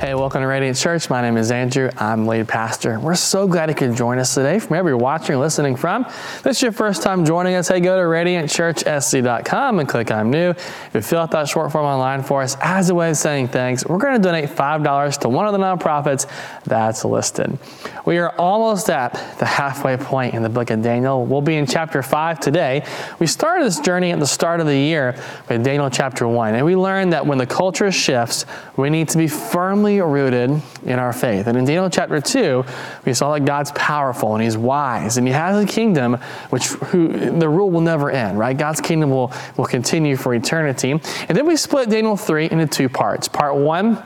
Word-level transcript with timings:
Hey, 0.00 0.14
welcome 0.14 0.42
to 0.42 0.46
Radiant 0.46 0.76
Church. 0.76 1.10
My 1.10 1.20
name 1.22 1.36
is 1.36 1.50
Andrew. 1.50 1.90
I'm 1.96 2.28
lead 2.28 2.46
pastor. 2.46 3.00
We're 3.00 3.16
so 3.16 3.48
glad 3.48 3.68
you 3.68 3.74
could 3.74 3.96
join 3.96 4.20
us 4.20 4.32
today 4.32 4.60
from 4.60 4.68
wherever 4.68 4.90
you're 4.90 4.96
watching 4.96 5.34
or 5.34 5.38
listening 5.38 5.74
from. 5.74 6.04
If 6.04 6.42
this 6.44 6.58
is 6.58 6.62
your 6.62 6.70
first 6.70 7.02
time 7.02 7.24
joining 7.24 7.56
us, 7.56 7.66
hey, 7.66 7.80
go 7.80 7.96
to 7.96 8.04
radiantchurchsc.com 8.04 9.80
and 9.80 9.88
click 9.88 10.12
I'm 10.12 10.30
new. 10.30 10.50
If 10.50 10.90
you 10.94 11.00
fill 11.00 11.18
out 11.18 11.32
that 11.32 11.48
short 11.48 11.72
form 11.72 11.84
online 11.84 12.22
for 12.22 12.42
us, 12.42 12.56
as 12.60 12.90
a 12.90 12.94
way 12.94 13.10
of 13.10 13.16
saying 13.16 13.48
thanks, 13.48 13.84
we're 13.84 13.98
going 13.98 14.14
to 14.14 14.22
donate 14.22 14.50
$5 14.50 15.18
to 15.18 15.28
one 15.28 15.48
of 15.48 15.52
the 15.52 15.58
nonprofits 15.58 16.30
that's 16.62 17.04
listed. 17.04 17.58
We 18.06 18.18
are 18.18 18.30
almost 18.38 18.90
at 18.90 19.14
the 19.40 19.46
halfway 19.46 19.96
point 19.96 20.32
in 20.32 20.44
the 20.44 20.48
book 20.48 20.70
of 20.70 20.80
Daniel. 20.80 21.26
We'll 21.26 21.42
be 21.42 21.56
in 21.56 21.66
chapter 21.66 22.04
5 22.04 22.38
today. 22.38 22.86
We 23.18 23.26
started 23.26 23.64
this 23.64 23.80
journey 23.80 24.12
at 24.12 24.20
the 24.20 24.28
start 24.28 24.60
of 24.60 24.66
the 24.66 24.78
year 24.78 25.20
with 25.48 25.64
Daniel 25.64 25.90
chapter 25.90 26.28
1, 26.28 26.54
and 26.54 26.64
we 26.64 26.76
learned 26.76 27.14
that 27.14 27.26
when 27.26 27.38
the 27.38 27.46
culture 27.46 27.90
shifts, 27.90 28.46
we 28.76 28.90
need 28.90 29.08
to 29.08 29.18
be 29.18 29.26
firmly 29.26 29.87
firmly 29.88 30.00
rooted 30.00 30.62
in 30.84 30.98
our 30.98 31.12
faith. 31.12 31.46
And 31.46 31.56
in 31.56 31.64
Daniel 31.64 31.88
chapter 31.88 32.20
2, 32.20 32.64
we 33.04 33.14
saw 33.14 33.32
that 33.32 33.44
God's 33.44 33.72
powerful 33.72 34.34
and 34.34 34.42
he's 34.42 34.56
wise 34.56 35.16
and 35.16 35.26
he 35.26 35.32
has 35.32 35.62
a 35.62 35.66
kingdom 35.66 36.14
which 36.50 36.66
who, 36.68 37.08
the 37.38 37.48
rule 37.48 37.70
will 37.70 37.80
never 37.80 38.10
end, 38.10 38.38
right? 38.38 38.56
God's 38.56 38.80
kingdom 38.80 39.10
will, 39.10 39.32
will 39.56 39.66
continue 39.66 40.16
for 40.16 40.34
eternity. 40.34 40.90
And 40.90 41.30
then 41.30 41.46
we 41.46 41.56
split 41.56 41.88
Daniel 41.88 42.16
3 42.16 42.50
into 42.50 42.66
two 42.66 42.88
parts. 42.88 43.28
Part 43.28 43.56
1, 43.56 44.02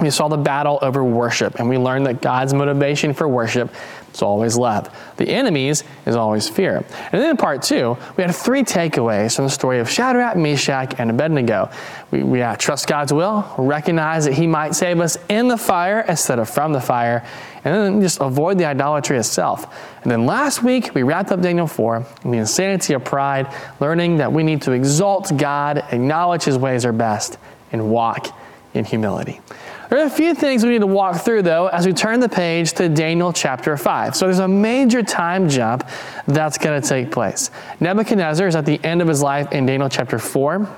we 0.00 0.10
saw 0.10 0.28
the 0.28 0.36
battle 0.36 0.78
over 0.82 1.02
worship, 1.02 1.54
and 1.54 1.68
we 1.68 1.78
learned 1.78 2.06
that 2.06 2.20
God's 2.20 2.52
motivation 2.52 3.14
for 3.14 3.26
worship 3.26 3.72
is 4.16 4.22
always 4.22 4.56
love. 4.56 4.94
The 5.16 5.28
enemies 5.28 5.84
is 6.06 6.16
always 6.16 6.48
fear. 6.48 6.78
And 7.12 7.22
then 7.22 7.30
in 7.30 7.36
part 7.36 7.62
two, 7.62 7.96
we 8.16 8.24
had 8.24 8.34
three 8.34 8.62
takeaways 8.62 9.36
from 9.36 9.44
the 9.44 9.50
story 9.50 9.78
of 9.78 9.88
Shadrach, 9.88 10.36
Meshach, 10.36 10.94
and 10.98 11.10
Abednego. 11.10 11.70
We, 12.10 12.22
we 12.22 12.42
uh, 12.42 12.56
trust 12.56 12.86
God's 12.86 13.12
will, 13.12 13.44
recognize 13.58 14.24
that 14.24 14.34
He 14.34 14.46
might 14.46 14.74
save 14.74 15.00
us 15.00 15.18
in 15.28 15.48
the 15.48 15.58
fire 15.58 16.04
instead 16.08 16.38
of 16.38 16.48
from 16.48 16.72
the 16.72 16.80
fire, 16.80 17.24
and 17.64 17.74
then 17.74 18.00
just 18.00 18.20
avoid 18.20 18.58
the 18.58 18.64
idolatry 18.64 19.18
itself. 19.18 19.74
And 20.02 20.10
then 20.10 20.26
last 20.26 20.62
week, 20.62 20.94
we 20.94 21.02
wrapped 21.02 21.30
up 21.30 21.40
Daniel 21.40 21.66
4 21.66 22.06
and 22.24 22.32
the 22.32 22.38
insanity 22.38 22.94
of 22.94 23.04
pride, 23.04 23.52
learning 23.80 24.18
that 24.18 24.32
we 24.32 24.42
need 24.42 24.62
to 24.62 24.72
exalt 24.72 25.36
God, 25.36 25.78
acknowledge 25.92 26.44
His 26.44 26.58
ways 26.58 26.84
are 26.84 26.92
best, 26.92 27.38
and 27.72 27.90
walk 27.90 28.34
in 28.76 28.84
humility. 28.84 29.40
There 29.88 30.00
are 30.00 30.06
a 30.06 30.10
few 30.10 30.34
things 30.34 30.64
we 30.64 30.70
need 30.70 30.80
to 30.80 30.86
walk 30.86 31.24
through, 31.24 31.42
though, 31.42 31.68
as 31.68 31.86
we 31.86 31.92
turn 31.92 32.18
the 32.18 32.28
page 32.28 32.72
to 32.74 32.88
Daniel 32.88 33.32
chapter 33.32 33.76
5. 33.76 34.16
So 34.16 34.26
there's 34.26 34.40
a 34.40 34.48
major 34.48 35.02
time 35.02 35.48
jump 35.48 35.88
that's 36.26 36.58
going 36.58 36.80
to 36.80 36.88
take 36.88 37.12
place. 37.12 37.50
Nebuchadnezzar 37.78 38.48
is 38.48 38.56
at 38.56 38.66
the 38.66 38.82
end 38.84 39.00
of 39.00 39.06
his 39.06 39.22
life 39.22 39.52
in 39.52 39.64
Daniel 39.64 39.88
chapter 39.88 40.18
4. 40.18 40.68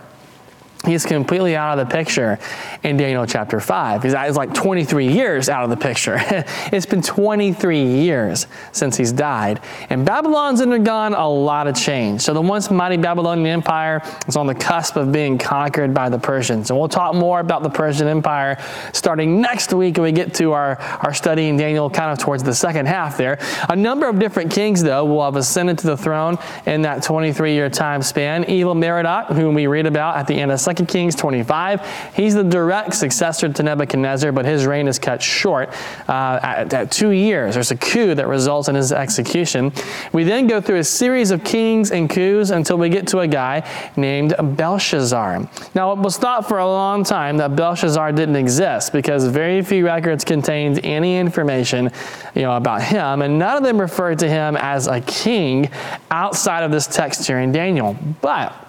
He's 0.89 1.05
completely 1.05 1.55
out 1.55 1.79
of 1.79 1.87
the 1.87 1.95
picture 1.95 2.39
in 2.83 2.97
Daniel 2.97 3.27
chapter 3.27 3.61
5. 3.61 4.03
He's, 4.03 4.15
like 4.15 4.55
23 4.55 5.13
years 5.13 5.51
out 5.51 5.65
of 5.65 5.71
the 5.71 5.77
picture. 5.77 6.17
it's 6.73 6.87
been 6.87 7.03
23 7.03 7.85
years 7.85 8.47
since 8.73 8.97
he's 8.97 9.13
died. 9.13 9.61
And 9.91 10.07
Babylon's 10.07 10.63
undergone 10.63 11.13
a 11.13 11.29
lot 11.29 11.67
of 11.67 11.75
change. 11.75 12.23
So 12.23 12.33
the 12.33 12.41
once 12.41 12.71
mighty 12.71 12.97
Babylonian 12.97 13.47
Empire 13.49 14.01
is 14.27 14.37
on 14.37 14.47
the 14.47 14.55
cusp 14.55 14.97
of 14.97 15.13
being 15.13 15.37
conquered 15.37 15.93
by 15.93 16.09
the 16.09 16.19
Persians. 16.19 16.71
And 16.71 16.79
we'll 16.79 16.89
talk 16.89 17.15
more 17.15 17.41
about 17.41 17.63
the 17.63 17.71
Persian 17.71 18.07
Empire 18.07 18.57
starting 18.95 19.43
next 19.43 19.75
week 19.75 19.97
when 19.97 20.05
we 20.05 20.13
get 20.13 20.33
to 20.35 20.53
our, 20.53 20.81
our 21.03 21.13
study 21.13 21.49
in 21.49 21.59
Daniel 21.59 21.91
kind 21.91 22.11
of 22.11 22.19
towards 22.19 22.43
the 22.43 22.55
second 22.55 22.87
half 22.87 23.19
there. 23.19 23.39
A 23.69 23.77
number 23.77 24.09
of 24.09 24.19
different 24.19 24.51
kings, 24.51 24.83
though, 24.83 25.05
will 25.05 25.25
have 25.25 25.37
ascended 25.37 25.79
to 25.81 25.87
the 25.87 25.97
throne 25.99 26.39
in 26.65 26.81
that 26.83 27.03
23 27.03 27.53
year 27.53 27.69
time 27.69 28.01
span. 28.01 28.49
Evil 28.49 28.75
Merodach, 28.75 29.35
whom 29.35 29.55
we 29.55 29.67
read 29.67 29.85
about 29.85 30.17
at 30.17 30.27
the 30.27 30.35
end 30.35 30.51
of 30.51 30.59
2 30.59 30.78
Kings 30.85 31.15
25. 31.15 32.15
He's 32.15 32.35
the 32.35 32.45
direct 32.45 32.95
successor 32.95 33.49
to 33.49 33.63
Nebuchadnezzar, 33.63 34.33
but 34.33 34.45
his 34.45 34.67
reign 34.67 34.89
is 34.89 34.99
cut 34.99 35.23
short 35.23 35.71
uh, 36.09 36.41
at, 36.43 36.73
at, 36.73 36.91
two 36.91 37.11
years. 37.11 37.55
There's 37.55 37.71
a 37.71 37.77
coup 37.77 38.15
that 38.15 38.27
results 38.27 38.69
in 38.69 38.75
his 38.75 38.93
execution. 38.93 39.73
We 40.13 40.25
then 40.25 40.47
go 40.47 40.61
through 40.61 40.79
a 40.79 40.85
series 40.85 41.31
of 41.31 41.45
kings 41.45 41.91
and 41.91 42.09
coups 42.09 42.51
until 42.51 42.79
we 42.79 42.89
get 42.89 43.07
to 43.09 43.21
a 43.21 43.29
guy 43.29 43.69
named 43.97 44.35
Belshazzar. 44.57 45.49
Now, 45.75 45.93
it 45.93 45.99
was 45.99 46.17
thought 46.17 46.49
for 46.49 46.59
a 46.59 46.67
long 46.67 47.05
time 47.05 47.37
that 47.39 47.57
Belshazzar 47.57 48.13
didn't 48.13 48.37
exist 48.37 48.93
because 48.93 49.27
very 49.27 49.63
few 49.63 49.85
records 49.87 50.25
contained 50.25 50.81
any 50.85 51.19
information 51.19 51.91
you 52.35 52.43
know, 52.43 52.57
about 52.57 52.83
him, 52.83 53.23
and 53.23 53.39
none 53.39 53.57
of 53.57 53.63
them 53.63 53.81
referred 53.81 54.19
to 54.21 54.29
him 54.29 54.57
as 54.57 54.87
a 54.87 55.01
king 55.01 55.69
outside 56.11 56.63
of 56.63 56.71
this 56.71 56.87
text 56.87 57.27
here 57.27 57.39
in 57.39 57.53
Daniel. 57.53 57.97
But 58.21 58.68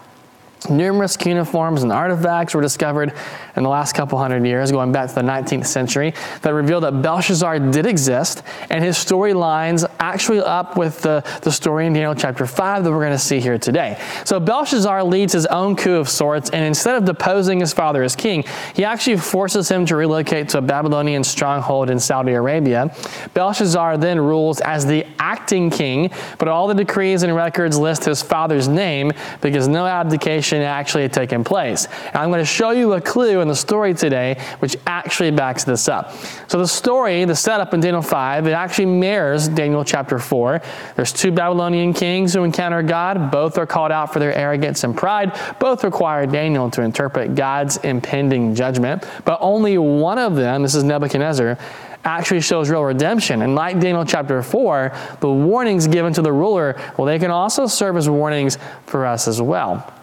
Numerous 0.68 1.16
cuneiforms 1.16 1.84
and 1.84 1.92
artifacts 1.92 2.53
were 2.53 2.62
discovered 2.62 3.14
in 3.56 3.64
the 3.64 3.70
last 3.70 3.94
couple 3.94 4.18
hundred 4.18 4.46
years, 4.46 4.72
going 4.72 4.92
back 4.92 5.08
to 5.08 5.16
the 5.16 5.22
19th 5.22 5.66
century, 5.66 6.14
that 6.42 6.53
revealed 6.53 6.84
that 6.84 7.02
Belshazzar 7.02 7.59
did 7.72 7.86
exist, 7.86 8.44
and 8.69 8.84
his 8.84 8.98
story 8.98 9.34
lines 9.34 9.86
actually 10.00 10.40
up 10.40 10.75
with 10.75 11.02
the, 11.02 11.24
the 11.44 11.52
story 11.52 11.86
in 11.86 11.94
Daniel 11.94 12.14
chapter 12.14 12.46
5 12.46 12.84
that 12.84 12.92
we're 12.92 13.00
going 13.00 13.12
to 13.12 13.18
see 13.18 13.40
here 13.40 13.58
today. 13.58 14.00
So 14.25 14.40
Belshazzar 14.40 15.03
leads 15.03 15.31
his 15.31 15.46
own 15.46 15.78
coup 15.78 15.96
of 15.96 16.09
sorts, 16.09 16.50
and 16.50 16.66
instead 16.66 16.96
of 16.96 17.06
deposing 17.06 17.62
his 17.62 17.72
father 17.72 18.03
as 18.03 18.16
king, 18.16 18.44
he 18.74 18.84
actually 18.84 19.18
forces 19.18 19.69
him 19.69 19.86
to 19.86 19.96
relocate 19.96 20.50
to 20.50 20.58
a 20.58 20.62
Babylonian 20.62 21.24
stronghold 21.24 21.90
in 21.90 22.00
Saudi 22.00 22.34
Arabia. 22.34 22.94
Belshazzar 23.34 23.98
then 23.98 24.19
rules 24.19 24.59
as 24.62 24.86
the 24.86 25.06
acting 25.19 25.69
king, 25.69 26.12
but 26.38 26.50
all 26.50 26.68
the 26.68 26.74
decrees 26.74 27.24
and 27.24 27.34
records 27.34 27.78
list 27.78 28.03
his 28.03 28.22
father's 28.22 28.68
name 28.68 29.12
because 29.42 29.68
no 29.68 29.86
abdication 29.86 30.49
actually 30.58 31.04
had 31.04 31.14
taken 31.14 31.44
place. 31.44 31.86
And 32.08 32.18
I'm 32.18 32.30
going 32.30 32.40
to 32.40 32.46
show 32.46 32.72
you 32.72 32.94
a 32.94 33.02
clue 33.02 33.42
in 33.42 33.48
the 33.48 33.56
story 33.56 33.94
today 33.94 34.42
which 34.60 34.76
actually 34.88 35.32
backs 35.32 35.64
this 35.64 35.88
up. 35.88 36.14
So 36.48 36.58
the 36.58 36.68
story, 36.68 37.26
the 37.26 37.36
setup 37.36 37.74
in 37.74 37.80
Daniel 37.80 38.02
5, 38.02 38.48
it 38.48 38.52
actually 38.52 38.88
mirrors 38.88 39.48
Daniel 39.48 39.84
chapter 39.84 40.20
4. 40.20 40.62
There's 40.96 41.14
two 41.14 41.32
Babylonian 41.32 41.94
kings 41.94 42.34
who 42.34 42.44
encounter 42.44 42.82
God. 42.82 43.32
Both 43.32 43.58
are 43.58 43.66
called 43.66 43.92
out 43.92 44.12
for 44.12 44.20
their 44.20 44.34
arrogance 44.34 44.84
and 44.84 44.96
pride. 44.96 45.40
Both 45.60 45.84
require 45.84 46.26
Daniel 46.26 46.70
to 46.72 46.81
interpret 46.81 47.36
God's 47.36 47.78
impending 47.78 48.56
judgment. 48.56 49.06
But 49.26 49.38
only 49.42 49.78
one 49.78 50.18
of 50.18 50.36
them, 50.36 50.64
this 50.64 50.76
is 50.76 50.84
Nebuchadnezzar, 50.84 51.58
actually 52.04 52.42
shows 52.42 52.70
real 52.70 52.84
redemption. 52.84 53.42
And 53.42 53.56
like 53.56 53.80
Daniel 53.80 54.06
chapter 54.06 54.42
4, 54.42 54.92
the 55.20 55.30
warnings 55.30 55.88
given 55.88 56.14
to 56.14 56.22
the 56.22 56.31
ruler, 56.31 56.80
well, 56.98 57.06
they 57.06 57.20
can 57.20 57.31
also 57.31 57.68
serve 57.68 57.98
as 57.98 58.10
warnings 58.10 58.58
for 58.86 59.06
us 59.06 59.28
as 59.28 59.42
well. 59.42 59.94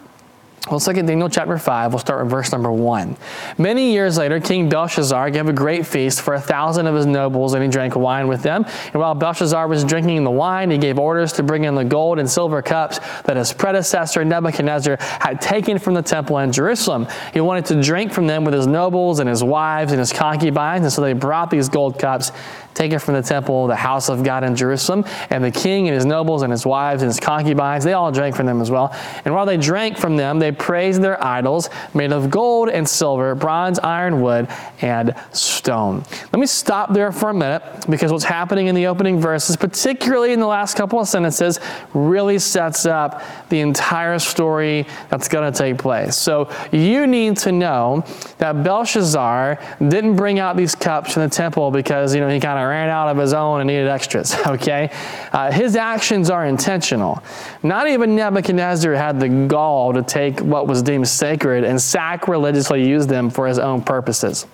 Look 0.68 0.98
at 0.98 1.06
Daniel 1.06 1.28
chapter 1.28 1.58
5. 1.58 1.92
We'll 1.92 2.00
start 2.00 2.24
with 2.24 2.30
verse 2.30 2.50
number 2.50 2.72
1. 2.72 3.16
Many 3.56 3.92
years 3.92 4.18
later, 4.18 4.40
King 4.40 4.68
Belshazzar 4.68 5.30
gave 5.30 5.48
a 5.48 5.52
great 5.52 5.86
feast 5.86 6.22
for 6.22 6.34
a 6.34 6.40
thousand 6.40 6.88
of 6.88 6.94
his 6.96 7.06
nobles, 7.06 7.54
and 7.54 7.62
he 7.62 7.68
drank 7.68 7.94
wine 7.94 8.26
with 8.26 8.42
them. 8.42 8.64
And 8.92 8.94
while 8.94 9.14
Belshazzar 9.14 9.68
was 9.68 9.84
drinking 9.84 10.24
the 10.24 10.30
wine, 10.32 10.72
he 10.72 10.78
gave 10.78 10.98
orders 10.98 11.32
to 11.34 11.44
bring 11.44 11.64
in 11.64 11.76
the 11.76 11.84
gold 11.84 12.18
and 12.18 12.28
silver 12.28 12.62
cups 12.62 12.98
that 13.26 13.36
his 13.36 13.52
predecessor 13.52 14.24
Nebuchadnezzar 14.24 14.96
had 15.00 15.40
taken 15.40 15.78
from 15.78 15.94
the 15.94 16.02
temple 16.02 16.38
in 16.38 16.50
Jerusalem. 16.50 17.06
He 17.32 17.40
wanted 17.40 17.66
to 17.66 17.80
drink 17.80 18.12
from 18.12 18.26
them 18.26 18.44
with 18.44 18.52
his 18.52 18.66
nobles 18.66 19.20
and 19.20 19.28
his 19.28 19.44
wives 19.44 19.92
and 19.92 20.00
his 20.00 20.12
concubines, 20.12 20.82
and 20.82 20.92
so 20.92 21.00
they 21.00 21.12
brought 21.12 21.48
these 21.48 21.68
gold 21.68 21.96
cups 21.96 22.32
taken 22.76 22.98
from 22.98 23.14
the 23.14 23.22
temple, 23.22 23.66
the 23.66 23.74
house 23.74 24.08
of 24.08 24.22
God 24.22 24.44
in 24.44 24.54
Jerusalem. 24.54 25.04
And 25.30 25.42
the 25.42 25.50
king 25.50 25.88
and 25.88 25.94
his 25.94 26.04
nobles 26.04 26.42
and 26.42 26.52
his 26.52 26.64
wives 26.64 27.02
and 27.02 27.08
his 27.08 27.18
concubines, 27.18 27.82
they 27.82 27.94
all 27.94 28.12
drank 28.12 28.36
from 28.36 28.46
them 28.46 28.60
as 28.60 28.70
well. 28.70 28.94
And 29.24 29.34
while 29.34 29.46
they 29.46 29.56
drank 29.56 29.98
from 29.98 30.16
them, 30.16 30.38
they 30.38 30.52
praised 30.52 31.02
their 31.02 31.22
idols 31.24 31.70
made 31.94 32.12
of 32.12 32.30
gold 32.30 32.68
and 32.68 32.88
silver, 32.88 33.34
bronze, 33.34 33.78
iron, 33.80 34.20
wood, 34.20 34.48
and 34.82 35.14
stone. 35.32 36.04
Let 36.32 36.38
me 36.38 36.46
stop 36.46 36.92
there 36.92 37.10
for 37.10 37.30
a 37.30 37.34
minute 37.34 37.62
because 37.88 38.12
what's 38.12 38.24
happening 38.24 38.66
in 38.66 38.74
the 38.74 38.86
opening 38.86 39.18
verses, 39.18 39.56
particularly 39.56 40.32
in 40.32 40.40
the 40.40 40.46
last 40.46 40.76
couple 40.76 41.00
of 41.00 41.08
sentences, 41.08 41.58
really 41.94 42.38
sets 42.38 42.84
up 42.84 43.22
the 43.48 43.60
entire 43.60 44.18
story 44.18 44.86
that's 45.08 45.28
going 45.28 45.50
to 45.50 45.56
take 45.56 45.78
place. 45.78 46.16
So 46.16 46.50
you 46.72 47.06
need 47.06 47.38
to 47.38 47.52
know 47.52 48.04
that 48.38 48.62
Belshazzar 48.62 49.58
didn't 49.78 50.16
bring 50.16 50.38
out 50.38 50.56
these 50.56 50.74
cups 50.74 51.16
in 51.16 51.22
the 51.22 51.28
temple 51.28 51.70
because, 51.70 52.14
you 52.14 52.20
know, 52.20 52.28
he 52.28 52.38
kind 52.38 52.58
of 52.58 52.65
ran 52.68 52.88
out 52.88 53.08
of 53.08 53.16
his 53.16 53.32
own 53.32 53.60
and 53.60 53.68
needed 53.68 53.88
extras, 53.88 54.34
okay? 54.46 54.90
Uh, 55.32 55.50
his 55.50 55.76
actions 55.76 56.30
are 56.30 56.46
intentional. 56.46 57.22
Not 57.62 57.88
even 57.88 58.14
Nebuchadnezzar 58.14 58.94
had 58.94 59.20
the 59.20 59.28
gall 59.28 59.92
to 59.92 60.02
take 60.02 60.40
what 60.40 60.66
was 60.66 60.82
deemed 60.82 61.08
sacred 61.08 61.64
and 61.64 61.80
sacrilegiously 61.80 62.86
use 62.86 63.06
them 63.06 63.30
for 63.30 63.46
his 63.46 63.58
own 63.58 63.82
purposes. 63.82 64.46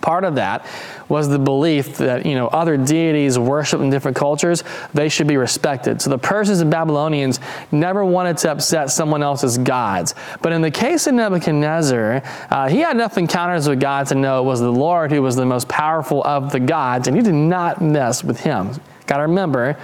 Part 0.00 0.24
of 0.24 0.36
that 0.36 0.66
was 1.08 1.28
the 1.28 1.38
belief 1.38 1.98
that 1.98 2.24
you 2.26 2.34
know 2.34 2.48
other 2.48 2.76
deities 2.76 3.38
worshipped 3.38 3.82
in 3.82 3.90
different 3.90 4.16
cultures, 4.16 4.64
they 4.94 5.08
should 5.08 5.26
be 5.26 5.36
respected. 5.36 6.00
So 6.00 6.10
the 6.10 6.18
Persians 6.18 6.60
and 6.60 6.70
Babylonians 6.70 7.40
never 7.70 8.04
wanted 8.04 8.38
to 8.38 8.52
upset 8.52 8.90
someone 8.90 9.22
else's 9.22 9.58
gods. 9.58 10.14
But 10.40 10.52
in 10.52 10.62
the 10.62 10.70
case 10.70 11.06
of 11.06 11.14
Nebuchadnezzar, 11.14 12.22
uh, 12.50 12.68
he 12.68 12.78
had 12.78 12.96
enough 12.96 13.18
encounters 13.18 13.68
with 13.68 13.80
God 13.80 14.06
to 14.08 14.14
know 14.14 14.42
it 14.42 14.46
was 14.46 14.60
the 14.60 14.72
Lord 14.72 15.12
who 15.12 15.22
was 15.22 15.36
the 15.36 15.46
most 15.46 15.68
powerful 15.68 16.22
of 16.24 16.52
the 16.52 16.60
gods, 16.60 17.08
and 17.08 17.16
he 17.16 17.22
did 17.22 17.34
not 17.34 17.80
mess 17.80 18.24
with 18.24 18.40
him. 18.40 18.80
Got 19.06 19.18
to 19.18 19.22
remember, 19.22 19.78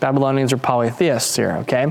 Babylonians 0.00 0.52
are 0.52 0.58
polytheists 0.58 1.34
here. 1.34 1.56
Okay, 1.58 1.86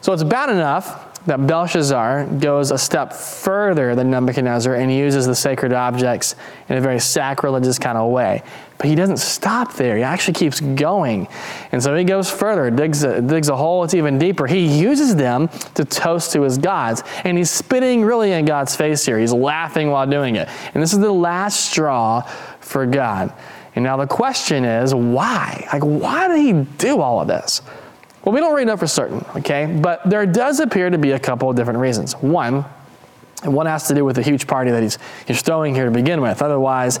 so 0.00 0.12
it's 0.12 0.24
bad 0.24 0.50
enough 0.50 1.09
that 1.26 1.46
Belshazzar 1.46 2.26
goes 2.38 2.70
a 2.70 2.78
step 2.78 3.12
further 3.12 3.94
than 3.94 4.10
Nebuchadnezzar 4.10 4.74
and 4.74 4.92
uses 4.92 5.26
the 5.26 5.34
sacred 5.34 5.72
objects 5.72 6.34
in 6.68 6.76
a 6.76 6.80
very 6.80 6.98
sacrilegious 6.98 7.78
kind 7.78 7.98
of 7.98 8.10
way. 8.10 8.42
But 8.78 8.88
he 8.88 8.94
doesn't 8.94 9.18
stop 9.18 9.74
there. 9.74 9.98
He 9.98 10.02
actually 10.02 10.34
keeps 10.34 10.60
going. 10.60 11.28
And 11.72 11.82
so 11.82 11.94
he 11.94 12.04
goes 12.04 12.30
further, 12.30 12.70
digs 12.70 13.02
a, 13.02 13.20
digs 13.20 13.50
a 13.50 13.56
hole 13.56 13.82
that's 13.82 13.92
even 13.92 14.18
deeper. 14.18 14.46
He 14.46 14.66
uses 14.80 15.14
them 15.14 15.48
to 15.74 15.84
toast 15.84 16.32
to 16.32 16.42
his 16.42 16.56
gods. 16.56 17.02
And 17.24 17.36
he's 17.36 17.50
spitting 17.50 18.02
really 18.02 18.32
in 18.32 18.46
God's 18.46 18.74
face 18.74 19.04
here. 19.04 19.18
He's 19.18 19.34
laughing 19.34 19.90
while 19.90 20.06
doing 20.06 20.36
it. 20.36 20.48
And 20.72 20.82
this 20.82 20.94
is 20.94 20.98
the 20.98 21.12
last 21.12 21.70
straw 21.70 22.22
for 22.60 22.86
God. 22.86 23.34
And 23.74 23.84
now 23.84 23.98
the 23.98 24.06
question 24.06 24.64
is, 24.64 24.94
why? 24.94 25.68
Like, 25.70 25.82
why 25.82 26.28
did 26.28 26.38
he 26.38 26.52
do 26.78 27.02
all 27.02 27.20
of 27.20 27.28
this? 27.28 27.60
Well, 28.24 28.34
we 28.34 28.40
don't 28.40 28.52
really 28.52 28.66
know 28.66 28.76
for 28.76 28.86
certain, 28.86 29.24
okay? 29.36 29.66
But 29.66 30.08
there 30.08 30.26
does 30.26 30.60
appear 30.60 30.90
to 30.90 30.98
be 30.98 31.12
a 31.12 31.18
couple 31.18 31.48
of 31.48 31.56
different 31.56 31.78
reasons. 31.78 32.12
One, 32.14 32.64
and 33.42 33.54
one 33.54 33.66
has 33.66 33.88
to 33.88 33.94
do 33.94 34.04
with 34.04 34.16
the 34.16 34.22
huge 34.22 34.46
party 34.46 34.70
that 34.70 34.82
he's, 34.82 34.98
he's 35.26 35.40
throwing 35.40 35.74
here 35.74 35.86
to 35.86 35.90
begin 35.90 36.20
with. 36.20 36.42
Otherwise, 36.42 37.00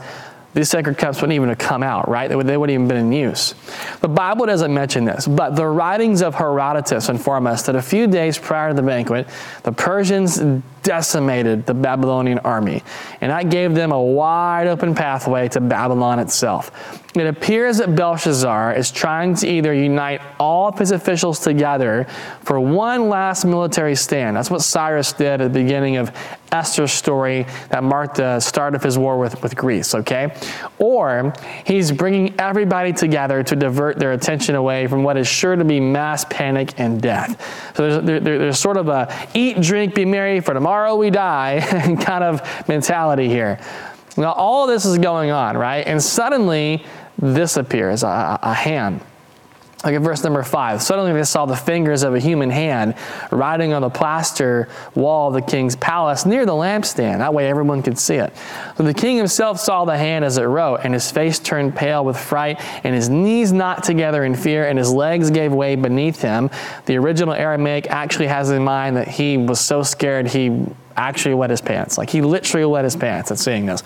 these 0.52 0.68
sacred 0.68 0.98
cups 0.98 1.18
wouldn't 1.18 1.34
even 1.34 1.48
have 1.48 1.58
come 1.58 1.82
out, 1.82 2.08
right? 2.08 2.28
They, 2.28 2.34
would, 2.34 2.46
they 2.46 2.56
wouldn't 2.56 2.74
even 2.74 2.88
been 2.88 2.96
in 2.96 3.12
use. 3.12 3.54
The 4.00 4.08
Bible 4.08 4.46
doesn't 4.46 4.72
mention 4.72 5.04
this, 5.04 5.28
but 5.28 5.54
the 5.54 5.66
writings 5.66 6.22
of 6.22 6.34
Herodotus 6.34 7.08
inform 7.08 7.46
us 7.46 7.62
that 7.66 7.76
a 7.76 7.82
few 7.82 8.06
days 8.06 8.36
prior 8.36 8.70
to 8.70 8.74
the 8.74 8.82
banquet, 8.82 9.28
the 9.62 9.72
Persians 9.72 10.40
decimated 10.82 11.66
the 11.66 11.74
Babylonian 11.74 12.38
army, 12.40 12.82
and 13.20 13.30
that 13.30 13.50
gave 13.50 13.74
them 13.74 13.92
a 13.92 14.00
wide 14.00 14.66
open 14.66 14.94
pathway 14.94 15.48
to 15.48 15.60
Babylon 15.60 16.18
itself. 16.18 16.70
It 17.14 17.26
appears 17.26 17.78
that 17.78 17.96
Belshazzar 17.96 18.74
is 18.74 18.92
trying 18.92 19.34
to 19.36 19.48
either 19.48 19.74
unite 19.74 20.20
all 20.38 20.68
of 20.68 20.78
his 20.78 20.92
officials 20.92 21.40
together 21.40 22.06
for 22.42 22.60
one 22.60 23.08
last 23.08 23.44
military 23.44 23.96
stand. 23.96 24.36
That's 24.36 24.48
what 24.48 24.62
Cyrus 24.62 25.12
did 25.12 25.40
at 25.40 25.52
the 25.52 25.60
beginning 25.62 25.96
of 25.96 26.12
Esther's 26.52 26.92
story 26.92 27.46
that 27.70 27.82
marked 27.82 28.16
the 28.16 28.38
start 28.38 28.76
of 28.76 28.82
his 28.82 28.96
war 28.96 29.18
with, 29.18 29.42
with 29.42 29.56
Greece, 29.56 29.92
okay? 29.94 30.36
Or 30.78 31.32
he's 31.64 31.90
bringing 31.90 32.38
everybody 32.38 32.92
together 32.92 33.42
to 33.42 33.56
divert 33.56 33.98
their 33.98 34.12
attention 34.12 34.54
away 34.54 34.86
from 34.86 35.02
what 35.02 35.16
is 35.16 35.26
sure 35.26 35.56
to 35.56 35.64
be 35.64 35.80
mass 35.80 36.24
panic 36.26 36.78
and 36.78 37.00
death. 37.02 37.74
So 37.76 38.00
there's, 38.00 38.22
there, 38.22 38.38
there's 38.38 38.58
sort 38.58 38.76
of 38.76 38.88
a 38.88 39.12
eat, 39.34 39.60
drink, 39.60 39.94
be 39.96 40.04
merry, 40.04 40.40
for 40.40 40.54
tomorrow 40.54 40.69
we 40.96 41.10
die 41.10 41.60
kind 42.00 42.24
of 42.24 42.68
mentality 42.68 43.28
here. 43.28 43.58
Now, 44.16 44.32
all 44.32 44.66
this 44.66 44.84
is 44.84 44.98
going 44.98 45.30
on, 45.30 45.56
right? 45.56 45.86
And 45.86 46.02
suddenly, 46.02 46.84
this 47.18 47.56
appears 47.56 48.02
a, 48.02 48.38
a 48.42 48.54
hand. 48.54 49.00
Like 49.82 49.94
in 49.94 50.02
verse 50.02 50.22
number 50.22 50.42
five, 50.42 50.82
suddenly 50.82 51.12
they 51.12 51.24
saw 51.24 51.46
the 51.46 51.56
fingers 51.56 52.02
of 52.02 52.14
a 52.14 52.18
human 52.18 52.50
hand 52.50 52.94
writing 53.30 53.72
on 53.72 53.80
the 53.80 53.88
plaster 53.88 54.68
wall 54.94 55.28
of 55.28 55.34
the 55.34 55.40
king's 55.40 55.74
palace 55.74 56.26
near 56.26 56.44
the 56.44 56.52
lampstand. 56.52 57.18
That 57.18 57.32
way 57.32 57.48
everyone 57.48 57.82
could 57.82 57.98
see 57.98 58.16
it. 58.16 58.36
So 58.76 58.82
the 58.82 58.92
king 58.92 59.16
himself 59.16 59.58
saw 59.58 59.86
the 59.86 59.96
hand 59.96 60.24
as 60.24 60.36
it 60.36 60.42
wrote, 60.42 60.80
and 60.84 60.92
his 60.92 61.10
face 61.10 61.38
turned 61.38 61.74
pale 61.74 62.04
with 62.04 62.18
fright, 62.18 62.60
and 62.84 62.94
his 62.94 63.08
knees 63.08 63.52
knocked 63.52 63.84
together 63.84 64.24
in 64.24 64.34
fear, 64.34 64.68
and 64.68 64.78
his 64.78 64.92
legs 64.92 65.30
gave 65.30 65.52
way 65.52 65.76
beneath 65.76 66.20
him. 66.20 66.50
The 66.84 66.98
original 66.98 67.32
Aramaic 67.32 67.86
actually 67.88 68.26
has 68.26 68.50
in 68.50 68.62
mind 68.62 68.98
that 68.98 69.08
he 69.08 69.38
was 69.38 69.60
so 69.60 69.82
scared 69.82 70.28
he 70.28 70.66
actually 70.94 71.34
wet 71.34 71.48
his 71.48 71.62
pants. 71.62 71.96
Like 71.96 72.10
he 72.10 72.20
literally 72.20 72.66
wet 72.66 72.84
his 72.84 72.96
pants 72.96 73.30
at 73.30 73.38
seeing 73.38 73.64
this. 73.64 73.82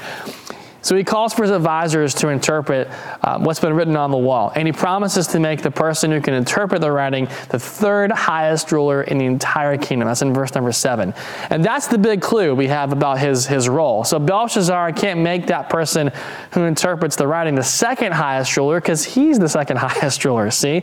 So 0.85 0.95
he 0.95 1.03
calls 1.03 1.33
for 1.33 1.43
his 1.43 1.51
advisors 1.51 2.13
to 2.17 2.29
interpret 2.29 2.91
um, 3.23 3.43
what's 3.43 3.59
been 3.59 3.73
written 3.73 3.97
on 3.97 4.11
the 4.11 4.19
wall. 4.19 4.53
And 4.55 4.69
he 4.69 4.73
promises 4.73 5.27
to 5.29 5.41
make 5.41 5.63
the 5.63 5.71
person 5.71 6.11
who 6.11 6.21
can 6.21 6.35
interpret 6.35 6.83
the 6.83 6.93
writing 6.93 7.27
the 7.49 7.59
third 7.59 8.13
highest 8.13 8.71
ruler 8.71 9.03
in 9.03 9.17
the 9.17 9.25
entire 9.25 9.79
kingdom. 9.79 10.09
That's 10.09 10.21
in 10.21 10.35
verse 10.35 10.55
number 10.55 10.73
seven. 10.73 11.15
And 11.49 11.65
that's 11.65 11.87
the 11.87 11.97
big 11.97 12.21
clue 12.21 12.55
we 12.55 12.67
have 12.67 12.93
about 12.93 13.19
his, 13.19 13.47
his 13.47 13.67
role. 13.67 14.05
So 14.05 14.19
Belshazzar 14.19 14.93
can't 14.93 15.21
make 15.21 15.47
that 15.47 15.71
person 15.71 16.13
who 16.53 16.65
interprets 16.65 17.17
the 17.17 17.27
writing 17.27 17.55
the 17.55 17.63
second 17.63 18.13
highest 18.13 18.55
ruler 18.59 18.79
because 18.79 19.05
he's 19.05 19.39
the 19.39 19.49
second 19.49 19.77
highest 19.79 20.23
ruler, 20.27 20.51
see? 20.51 20.83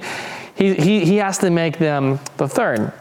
He, 0.55 0.73
he, 0.73 1.05
he 1.05 1.17
has 1.17 1.37
to 1.39 1.51
make 1.51 1.77
them 1.77 2.19
the 2.37 2.47
third. 2.47 2.91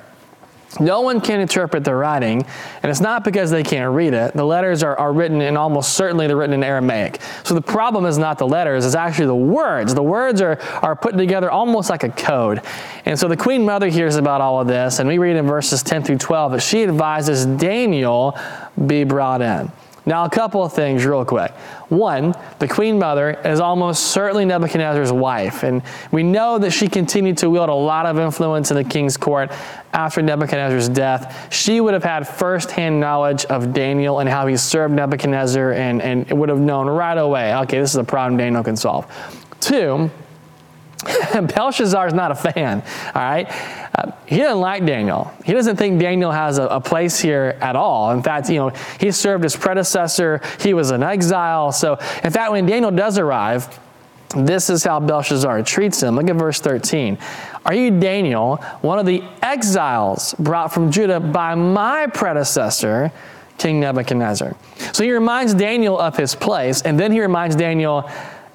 No 0.79 1.01
one 1.01 1.21
can 1.21 1.41
interpret 1.41 1.83
the 1.83 1.95
writing, 1.95 2.47
and 2.83 2.91
it's 2.91 3.01
not 3.01 3.25
because 3.25 3.51
they 3.51 3.65
can't 3.65 3.93
read 3.93 4.15
it. 4.15 4.35
The 4.35 4.45
letters 4.45 4.85
are, 4.85 4.97
are 4.97 5.13
written 5.13 5.41
in 5.41 5.57
almost 5.57 5.95
certainly 5.95 6.29
they're 6.29 6.37
written 6.37 6.55
in 6.55 6.63
Aramaic. 6.63 7.21
So 7.43 7.55
the 7.55 7.63
problem 7.63 8.07
is 8.07 8.19
not 8.19 8.39
the 8.39 8.47
letters, 8.47 8.87
it's 8.87 8.95
actually 8.95 9.27
the 9.27 9.35
words. 9.35 9.95
The 9.95 10.03
words 10.03 10.41
are, 10.41 10.61
are 10.81 10.95
put 10.95 11.17
together 11.17 11.51
almost 11.51 11.91
like 11.91 12.05
a 12.05 12.11
code. 12.11 12.63
And 13.05 13.19
so 13.19 13.27
the 13.27 13.37
Queen 13.37 13.65
Mother 13.65 13.89
hears 13.89 14.15
about 14.15 14.41
all 14.41 14.61
of 14.61 14.69
this, 14.69 15.01
and 15.01 15.09
we 15.09 15.19
read 15.19 15.35
in 15.35 15.47
verses 15.47 15.83
10 15.83 16.05
through 16.05 16.19
12 16.19 16.53
that 16.53 16.61
she 16.61 16.85
advises 16.85 17.47
Daniel 17.47 18.39
be 18.87 19.03
brought 19.03 19.43
in. 19.43 19.73
Now, 20.07 20.25
a 20.25 20.31
couple 20.31 20.65
of 20.65 20.73
things 20.73 21.05
real 21.05 21.25
quick. 21.25 21.53
One, 21.91 22.37
the 22.61 22.69
queen 22.69 23.01
mother 23.01 23.31
is 23.45 23.59
almost 23.59 24.13
certainly 24.13 24.45
Nebuchadnezzar's 24.45 25.13
wife, 25.13 25.65
and 25.65 25.83
we 26.13 26.23
know 26.23 26.57
that 26.59 26.71
she 26.71 26.89
continued 26.89 27.39
to 27.39 27.51
wield 27.51 27.69
a 27.69 27.75
lot 27.75 28.07
of 28.07 28.17
influence 28.17 28.71
in 28.71 28.77
the 28.77 28.85
king's 28.85 29.17
court 29.17 29.51
after 29.93 30.23
Nebuchadnezzar's 30.23 30.89
death. 30.89 31.53
She 31.53 31.81
would 31.81 31.95
have 31.95 32.05
had 32.05 32.29
firsthand 32.29 33.01
knowledge 33.01 33.45
of 33.47 33.73
Daniel 33.73 34.21
and 34.21 34.29
how 34.29 34.47
he 34.47 34.57
served 34.57 34.95
Nebuchadnezzar 34.95 35.73
and, 35.73 36.01
and 36.01 36.31
would 36.31 36.49
have 36.49 36.61
known 36.61 36.87
right 36.87 37.19
away 37.19 37.53
okay, 37.57 37.81
this 37.81 37.91
is 37.91 37.97
a 37.97 38.05
problem 38.05 38.37
Daniel 38.37 38.63
can 38.63 38.77
solve. 38.77 39.07
Two, 39.61 40.11
Belshazzar 41.33 42.07
is 42.07 42.15
not 42.15 42.31
a 42.31 42.35
fan, 42.35 42.83
all 43.15 43.23
right? 43.23 43.51
He 44.27 44.39
doesn't 44.39 44.61
like 44.61 44.87
Daniel. 44.87 45.33
He 45.45 45.53
doesn't 45.53 45.77
think 45.77 46.01
Daniel 46.01 46.31
has 46.31 46.59
a, 46.59 46.65
a, 46.65 46.81
place 46.81 47.19
here 47.19 47.57
at 47.61 47.77
all. 47.77 48.11
In 48.13 48.23
fact, 48.23 48.49
you 48.49 48.57
know, 48.57 48.73
he 48.99 49.11
served 49.11 49.43
his 49.45 49.57
predecessor. 49.57 50.41
He 50.61 50.75
was 50.75 50.91
an 50.91 51.03
exile. 51.03 51.73
So, 51.73 51.95
in 52.23 52.31
fact, 52.31 52.53
when 52.53 52.67
Daniel 52.67 52.91
does 52.91 53.19
arrive, 53.19 53.79
this 54.37 54.71
is 54.71 54.85
how 54.85 55.01
Belshazzar 55.01 55.63
treats 55.65 56.03
him. 56.03 56.17
Look 56.17 56.29
at 56.29 56.37
verse 56.37 56.61
13. 56.61 57.19
Are 57.67 57.75
you 57.75 57.99
Daniel, 57.99 58.57
one 58.81 58.99
of 58.99 59.07
the 59.07 59.23
exiles 59.43 60.35
brought 60.39 60.73
from 60.73 60.91
Judah 60.91 61.21
by 61.21 61.55
my 61.55 62.07
predecessor, 62.07 63.13
King 63.59 63.81
Nebuchadnezzar? 63.81 64.57
So 64.93 65.05
he 65.05 65.11
reminds 65.11 65.53
Daniel 65.55 65.99
of 65.99 66.17
his 66.17 66.35
place, 66.35 66.83
and 66.83 66.99
then 66.99 67.13
he 67.13 67.21
reminds 67.21 67.57
Daniel, 67.57 68.09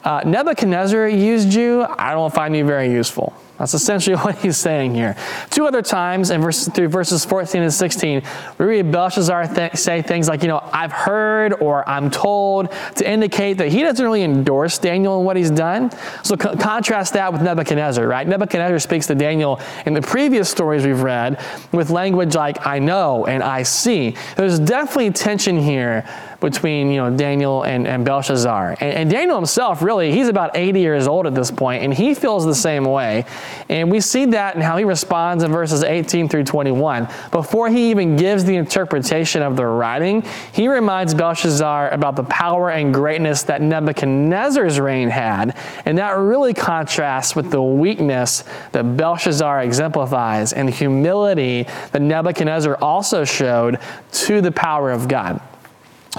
uh, 0.03 0.21
Nebuchadnezzar 0.25 1.07
used 1.09 1.53
you. 1.53 1.85
I 1.97 2.13
don't 2.13 2.33
find 2.33 2.55
you 2.55 2.65
very 2.65 2.91
useful. 2.91 3.33
That's 3.57 3.73
essentially 3.73 4.15
what 4.23 4.37
he's 4.37 4.57
saying 4.57 4.95
here. 4.95 5.15
Two 5.49 5.65
other 5.65 5.81
times 5.81 6.29
in 6.29 6.41
verse, 6.41 6.67
through 6.67 6.89
verses 6.89 7.25
14 7.25 7.61
and 7.61 7.73
16, 7.73 8.21
we 8.57 8.65
read 8.65 8.91
Belshazzar 8.91 9.47
th- 9.53 9.75
say 9.75 10.01
things 10.01 10.27
like, 10.27 10.41
you 10.41 10.47
know, 10.47 10.67
I've 10.73 10.91
heard 10.91 11.53
or 11.61 11.87
I'm 11.87 12.09
told 12.09 12.71
to 12.95 13.09
indicate 13.09 13.53
that 13.59 13.69
he 13.69 13.81
doesn't 13.81 14.03
really 14.03 14.23
endorse 14.23 14.77
Daniel 14.77 15.17
and 15.17 15.25
what 15.25 15.37
he's 15.37 15.51
done. 15.51 15.91
So 16.23 16.35
co- 16.35 16.55
contrast 16.55 17.13
that 17.13 17.31
with 17.31 17.41
Nebuchadnezzar, 17.41 18.07
right? 18.07 18.27
Nebuchadnezzar 18.27 18.79
speaks 18.79 19.07
to 19.07 19.15
Daniel 19.15 19.59
in 19.85 19.93
the 19.93 20.01
previous 20.01 20.49
stories 20.49 20.85
we've 20.85 21.01
read 21.01 21.43
with 21.71 21.89
language 21.89 22.35
like, 22.35 22.65
I 22.65 22.79
know 22.79 23.25
and 23.25 23.43
I 23.43 23.63
see. 23.63 24.15
There's 24.35 24.59
definitely 24.59 25.11
tension 25.11 25.57
here 25.57 26.07
between 26.39 26.91
you 26.91 26.97
know 26.97 27.15
Daniel 27.15 27.63
and, 27.63 27.87
and 27.87 28.05
Belshazzar. 28.05 28.77
And, 28.79 28.93
and, 28.93 29.09
Daniel 29.09 29.37
himself, 29.37 29.81
really, 29.81 30.11
he's 30.11 30.27
about 30.27 30.55
80 30.55 30.79
years 30.79 31.07
old 31.07 31.27
at 31.27 31.35
this 31.35 31.51
point, 31.51 31.83
and 31.83 31.93
he 31.93 32.13
feels 32.13 32.45
the 32.45 32.55
same 32.55 32.85
way. 32.85 33.25
And 33.69 33.89
we 33.91 33.99
see 33.99 34.25
that 34.25 34.55
in 34.55 34.61
how 34.61 34.77
he 34.77 34.83
responds 34.83 35.43
in 35.43 35.51
verses 35.51 35.83
18 35.83 36.29
through 36.29 36.43
21. 36.43 37.07
Before 37.31 37.69
he 37.69 37.91
even 37.91 38.15
gives 38.15 38.43
the 38.43 38.55
interpretation 38.55 39.41
of 39.41 39.55
the 39.55 39.65
writing, 39.65 40.23
he 40.51 40.67
reminds 40.67 41.13
Belshazzar 41.13 41.89
about 41.91 42.15
the 42.15 42.23
power 42.23 42.71
and 42.71 42.93
greatness 42.93 43.43
that 43.43 43.61
Nebuchadnezzar's 43.61 44.79
reign 44.79 45.09
had. 45.09 45.57
And 45.85 45.97
that 45.97 46.17
really 46.17 46.53
contrasts 46.53 47.35
with 47.35 47.51
the 47.51 47.61
weakness 47.61 48.43
that 48.71 48.97
Belshazzar 48.97 49.63
exemplifies 49.63 50.53
and 50.53 50.67
the 50.67 50.73
humility 50.73 51.67
that 51.91 52.01
Nebuchadnezzar 52.01 52.77
also 52.81 53.23
showed 53.23 53.79
to 54.11 54.41
the 54.41 54.51
power 54.51 54.91
of 54.91 55.07
God. 55.07 55.41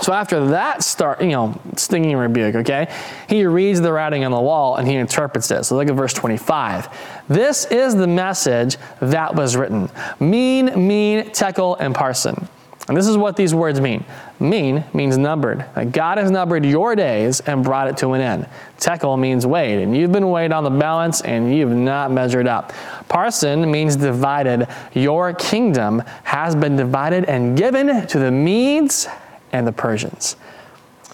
So 0.03 0.13
after 0.13 0.49
that 0.49 0.83
start, 0.83 1.23
you 1.23 1.31
know, 1.31 1.59
stinging 1.77 2.17
rebuke, 2.17 2.55
okay, 2.57 2.93
he 3.29 3.47
reads 3.47 3.81
the 3.81 3.93
writing 3.93 4.25
on 4.25 4.31
the 4.31 4.41
wall 4.41 4.77
and 4.77 4.87
he 4.87 4.95
interprets 4.95 5.51
it. 5.51 5.65
So 5.65 5.77
look 5.77 5.89
at 5.89 5.95
verse 5.95 6.13
25. 6.13 6.89
This 7.29 7.65
is 7.67 7.95
the 7.95 8.07
message 8.07 8.77
that 9.01 9.35
was 9.35 9.57
written. 9.57 9.91
Mene, 10.21 10.87
mene, 10.87 11.31
tekel, 11.31 11.77
and 11.77 11.95
parsin. 11.95 12.47
And 12.89 12.97
this 12.97 13.09
is 13.09 13.17
what 13.17 13.35
these 13.37 13.53
words 13.53 13.81
mean. 13.81 14.05
Mene 14.39 14.85
means 14.95 15.19
numbered. 15.19 15.65
God 15.91 16.19
has 16.19 16.31
numbered 16.31 16.65
your 16.65 16.95
days 16.95 17.41
and 17.41 17.65
brought 17.65 17.89
it 17.89 17.97
to 17.97 18.13
an 18.13 18.21
end. 18.21 18.47
Tekel 18.79 19.19
means 19.19 19.45
weighed, 19.45 19.83
and 19.83 19.97
you've 19.97 20.13
been 20.13 20.31
weighed 20.31 20.53
on 20.53 20.63
the 20.63 20.71
balance 20.71 21.21
and 21.23 21.53
you've 21.53 21.73
not 21.73 22.13
measured 22.13 22.47
up. 22.47 22.73
Parsin 23.09 23.69
means 23.69 23.97
divided. 23.97 24.69
Your 24.93 25.33
kingdom 25.33 26.01
has 26.23 26.55
been 26.55 26.77
divided 26.77 27.25
and 27.25 27.59
given 27.59 28.07
to 28.07 28.19
the 28.21 28.31
Medes 28.31 29.09
and 29.57 29.67
the 29.67 29.73
Persians. 29.73 30.37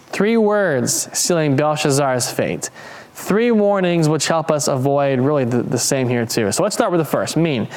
Three 0.08 0.36
words 0.36 1.08
sealing 1.16 1.56
Belshazzar's 1.56 2.30
fate. 2.30 2.70
Three 3.14 3.50
warnings 3.50 4.08
which 4.08 4.26
help 4.26 4.50
us 4.50 4.68
avoid 4.68 5.20
really 5.20 5.44
the, 5.44 5.62
the 5.62 5.78
same 5.78 6.08
here 6.08 6.26
too. 6.26 6.50
So 6.50 6.62
let's 6.62 6.74
start 6.74 6.90
with 6.90 7.00
the 7.00 7.04
first 7.04 7.36
mene 7.36 7.68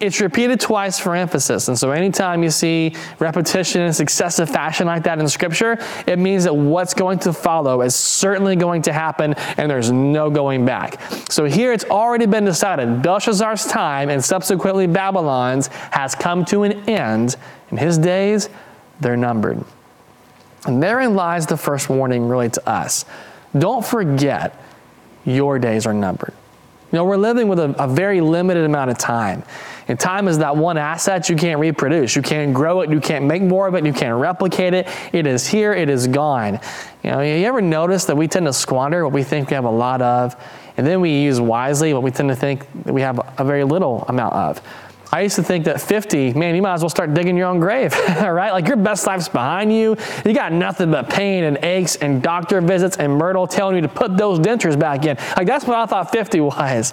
it's 0.00 0.20
repeated 0.20 0.60
twice 0.60 0.98
for 0.98 1.14
emphasis. 1.14 1.68
And 1.68 1.78
so 1.78 1.90
anytime 1.92 2.42
you 2.42 2.50
see 2.50 2.94
repetition 3.18 3.82
in 3.82 3.92
successive 3.92 4.50
fashion 4.50 4.86
like 4.86 5.04
that 5.04 5.18
in 5.18 5.28
scripture, 5.28 5.78
it 6.06 6.18
means 6.18 6.44
that 6.44 6.54
what's 6.54 6.94
going 6.94 7.18
to 7.20 7.32
follow 7.32 7.82
is 7.82 7.94
certainly 7.94 8.56
going 8.56 8.82
to 8.82 8.92
happen 8.92 9.34
and 9.56 9.70
there's 9.70 9.90
no 9.92 10.30
going 10.30 10.64
back. 10.64 11.00
So 11.30 11.44
here 11.44 11.72
it's 11.72 11.84
already 11.84 12.26
been 12.26 12.44
decided. 12.44 13.02
Belshazzar's 13.02 13.66
time 13.66 14.10
and 14.10 14.24
subsequently 14.24 14.86
Babylon's 14.86 15.68
has 15.92 16.14
come 16.14 16.44
to 16.46 16.64
an 16.64 16.88
end 16.88 17.36
and 17.70 17.78
his 17.78 17.96
days, 17.96 18.48
they're 19.00 19.16
numbered. 19.16 19.64
And 20.66 20.82
therein 20.82 21.14
lies 21.14 21.46
the 21.46 21.56
first 21.56 21.88
warning 21.88 22.28
really 22.28 22.50
to 22.50 22.68
us. 22.68 23.04
Don't 23.56 23.84
forget 23.84 24.60
your 25.24 25.58
days 25.58 25.86
are 25.86 25.94
numbered. 25.94 26.34
You 26.94 26.98
know, 26.98 27.06
we're 27.06 27.16
living 27.16 27.48
with 27.48 27.58
a, 27.58 27.74
a, 27.82 27.88
very 27.88 28.20
limited 28.20 28.64
amount 28.64 28.90
of 28.90 28.98
time. 28.98 29.42
And 29.88 29.98
time 29.98 30.28
is 30.28 30.38
that 30.38 30.56
one 30.56 30.78
asset 30.78 31.28
you 31.28 31.34
can't 31.34 31.58
reproduce. 31.58 32.14
You 32.14 32.22
can't 32.22 32.54
grow 32.54 32.82
it, 32.82 32.90
you 32.90 33.00
can't 33.00 33.24
make 33.24 33.42
more 33.42 33.66
of 33.66 33.74
it, 33.74 33.84
you 33.84 33.92
can't 33.92 34.20
replicate 34.20 34.74
it. 34.74 34.86
It 35.12 35.26
is 35.26 35.44
here, 35.44 35.72
it 35.72 35.90
is 35.90 36.06
gone. 36.06 36.60
You 37.02 37.10
know, 37.10 37.20
you 37.20 37.46
ever 37.46 37.60
notice 37.60 38.04
that 38.04 38.16
we 38.16 38.28
tend 38.28 38.46
to 38.46 38.52
squander 38.52 39.02
what 39.04 39.12
we 39.12 39.24
think 39.24 39.50
we 39.50 39.54
have 39.54 39.64
a 39.64 39.70
lot 39.70 40.02
of, 40.02 40.36
and 40.76 40.86
then 40.86 41.00
we 41.00 41.20
use 41.22 41.40
wisely 41.40 41.92
what 41.94 42.04
we 42.04 42.12
tend 42.12 42.28
to 42.28 42.36
think 42.36 42.64
we 42.84 43.00
have 43.00 43.18
a 43.38 43.44
very 43.44 43.64
little 43.64 44.04
amount 44.08 44.34
of? 44.34 44.62
I 45.14 45.20
used 45.20 45.36
to 45.36 45.44
think 45.44 45.64
that 45.66 45.80
50, 45.80 46.32
man, 46.32 46.56
you 46.56 46.62
might 46.62 46.74
as 46.74 46.80
well 46.80 46.90
start 46.90 47.14
digging 47.14 47.36
your 47.36 47.46
own 47.46 47.60
grave, 47.60 47.96
right? 48.08 48.50
Like 48.50 48.66
your 48.66 48.76
best 48.76 49.06
life's 49.06 49.28
behind 49.28 49.72
you. 49.72 49.96
You 50.24 50.34
got 50.34 50.50
nothing 50.50 50.90
but 50.90 51.08
pain 51.08 51.44
and 51.44 51.56
aches 51.58 51.94
and 51.94 52.20
doctor 52.20 52.60
visits 52.60 52.96
and 52.96 53.12
Myrtle 53.12 53.46
telling 53.46 53.76
you 53.76 53.82
to 53.82 53.88
put 53.88 54.16
those 54.16 54.40
dentures 54.40 54.76
back 54.76 55.04
in. 55.04 55.16
Like 55.36 55.46
that's 55.46 55.66
what 55.66 55.76
I 55.76 55.86
thought 55.86 56.10
50 56.10 56.40
was 56.40 56.92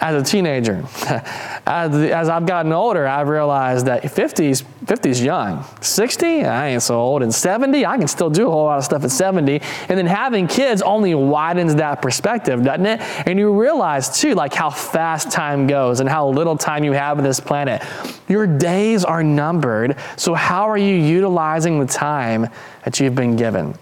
as 0.00 0.20
a 0.20 0.24
teenager. 0.24 0.84
As, 1.70 1.94
as, 1.94 2.30
I've 2.30 2.46
gotten 2.46 2.72
older, 2.72 3.06
I've 3.06 3.28
realized 3.28 3.84
that 3.86 4.02
50's, 4.02 4.62
50's 4.86 5.22
young. 5.22 5.66
60, 5.82 6.44
I 6.46 6.68
ain't 6.68 6.82
so 6.82 6.98
old. 6.98 7.22
And 7.22 7.34
70, 7.34 7.84
I 7.84 7.98
can 7.98 8.08
still 8.08 8.30
do 8.30 8.48
a 8.48 8.50
whole 8.50 8.64
lot 8.64 8.78
of 8.78 8.84
stuff 8.84 9.04
at 9.04 9.10
70. 9.10 9.60
And 9.90 9.98
then 9.98 10.06
having 10.06 10.46
kids 10.46 10.80
only 10.80 11.14
widens 11.14 11.74
that 11.74 12.00
perspective, 12.00 12.64
doesn't 12.64 12.86
it? 12.86 13.00
And 13.26 13.38
you 13.38 13.52
realize, 13.52 14.18
too, 14.18 14.34
like 14.34 14.54
how 14.54 14.70
fast 14.70 15.30
time 15.30 15.66
goes 15.66 16.00
and 16.00 16.08
how 16.08 16.26
little 16.30 16.56
time 16.56 16.84
you 16.84 16.92
have 16.92 17.18
on 17.18 17.24
this 17.24 17.38
planet. 17.38 17.82
Your 18.28 18.46
days 18.46 19.04
are 19.04 19.22
numbered, 19.22 19.98
so 20.16 20.32
how 20.32 20.70
are 20.70 20.78
you 20.78 20.94
utilizing 20.94 21.80
the 21.80 21.86
time 21.86 22.48
that 22.84 22.98
you've 22.98 23.14
been 23.14 23.36
given? 23.36 23.74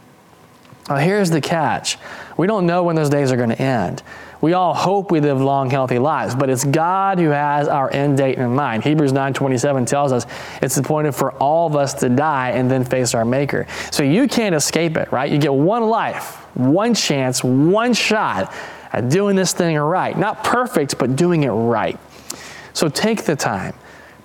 Now, 0.88 0.96
here's 0.96 1.30
the 1.30 1.40
catch. 1.40 1.98
We 2.36 2.48
don't 2.48 2.66
know 2.66 2.82
when 2.82 2.96
those 2.96 3.10
days 3.10 3.30
are 3.30 3.36
going 3.36 3.50
to 3.50 3.62
end. 3.62 4.02
We 4.40 4.52
all 4.52 4.74
hope 4.74 5.10
we 5.10 5.20
live 5.20 5.40
long, 5.40 5.70
healthy 5.70 5.98
lives, 5.98 6.34
but 6.34 6.50
it's 6.50 6.64
God 6.64 7.18
who 7.18 7.30
has 7.30 7.68
our 7.68 7.90
end 7.92 8.18
date 8.18 8.38
in 8.38 8.54
mind. 8.54 8.84
Hebrews 8.84 9.12
9:27 9.12 9.86
tells 9.86 10.12
us 10.12 10.26
it's 10.60 10.76
appointed 10.76 11.14
for 11.14 11.32
all 11.32 11.66
of 11.66 11.76
us 11.76 11.94
to 11.94 12.08
die 12.08 12.50
and 12.50 12.70
then 12.70 12.84
face 12.84 13.14
our 13.14 13.24
Maker. 13.24 13.66
So 13.90 14.02
you 14.02 14.28
can't 14.28 14.54
escape 14.54 14.96
it, 14.96 15.10
right? 15.10 15.30
You 15.30 15.38
get 15.38 15.54
one 15.54 15.84
life, 15.88 16.36
one 16.54 16.94
chance, 16.94 17.42
one 17.42 17.94
shot 17.94 18.52
at 18.92 19.08
doing 19.08 19.36
this 19.36 19.52
thing 19.52 19.76
right. 19.76 20.16
Not 20.16 20.44
perfect, 20.44 20.98
but 20.98 21.16
doing 21.16 21.44
it 21.44 21.50
right. 21.50 21.98
So 22.72 22.88
take 22.88 23.24
the 23.24 23.36
time 23.36 23.74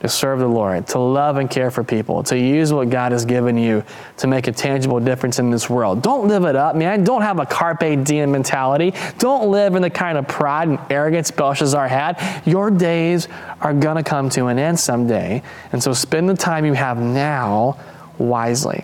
to 0.01 0.09
serve 0.09 0.39
the 0.39 0.47
Lord, 0.47 0.87
to 0.87 0.99
love 0.99 1.37
and 1.37 1.49
care 1.49 1.69
for 1.69 1.83
people, 1.83 2.23
to 2.23 2.37
use 2.37 2.73
what 2.73 2.89
God 2.89 3.11
has 3.11 3.23
given 3.23 3.55
you 3.57 3.83
to 4.17 4.27
make 4.27 4.47
a 4.47 4.51
tangible 4.51 4.99
difference 4.99 5.37
in 5.37 5.51
this 5.51 5.69
world. 5.69 6.01
Don't 6.01 6.27
live 6.27 6.43
it 6.43 6.55
up, 6.55 6.75
man. 6.75 7.03
Don't 7.03 7.21
have 7.21 7.39
a 7.39 7.45
carpe 7.45 8.03
diem 8.03 8.31
mentality. 8.31 8.93
Don't 9.19 9.51
live 9.51 9.75
in 9.75 9.83
the 9.83 9.89
kind 9.91 10.17
of 10.17 10.27
pride 10.27 10.67
and 10.67 10.79
arrogance 10.89 11.29
Belshazzar 11.29 11.87
had. 11.87 12.41
Your 12.45 12.71
days 12.71 13.27
are 13.61 13.73
going 13.73 13.97
to 13.97 14.03
come 14.03 14.29
to 14.31 14.47
an 14.47 14.57
end 14.57 14.79
someday. 14.79 15.43
And 15.71 15.81
so 15.81 15.93
spend 15.93 16.27
the 16.27 16.35
time 16.35 16.65
you 16.65 16.73
have 16.73 16.97
now 16.99 17.77
wisely. 18.17 18.83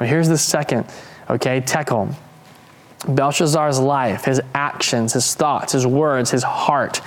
Well, 0.00 0.08
here's 0.08 0.28
the 0.28 0.38
second, 0.38 0.86
okay, 1.28 1.60
Tekel. 1.60 2.14
Belshazzar's 3.06 3.78
life, 3.78 4.24
his 4.24 4.40
actions, 4.54 5.12
his 5.12 5.34
thoughts, 5.34 5.72
his 5.72 5.86
words, 5.86 6.30
his 6.30 6.42
heart. 6.42 7.00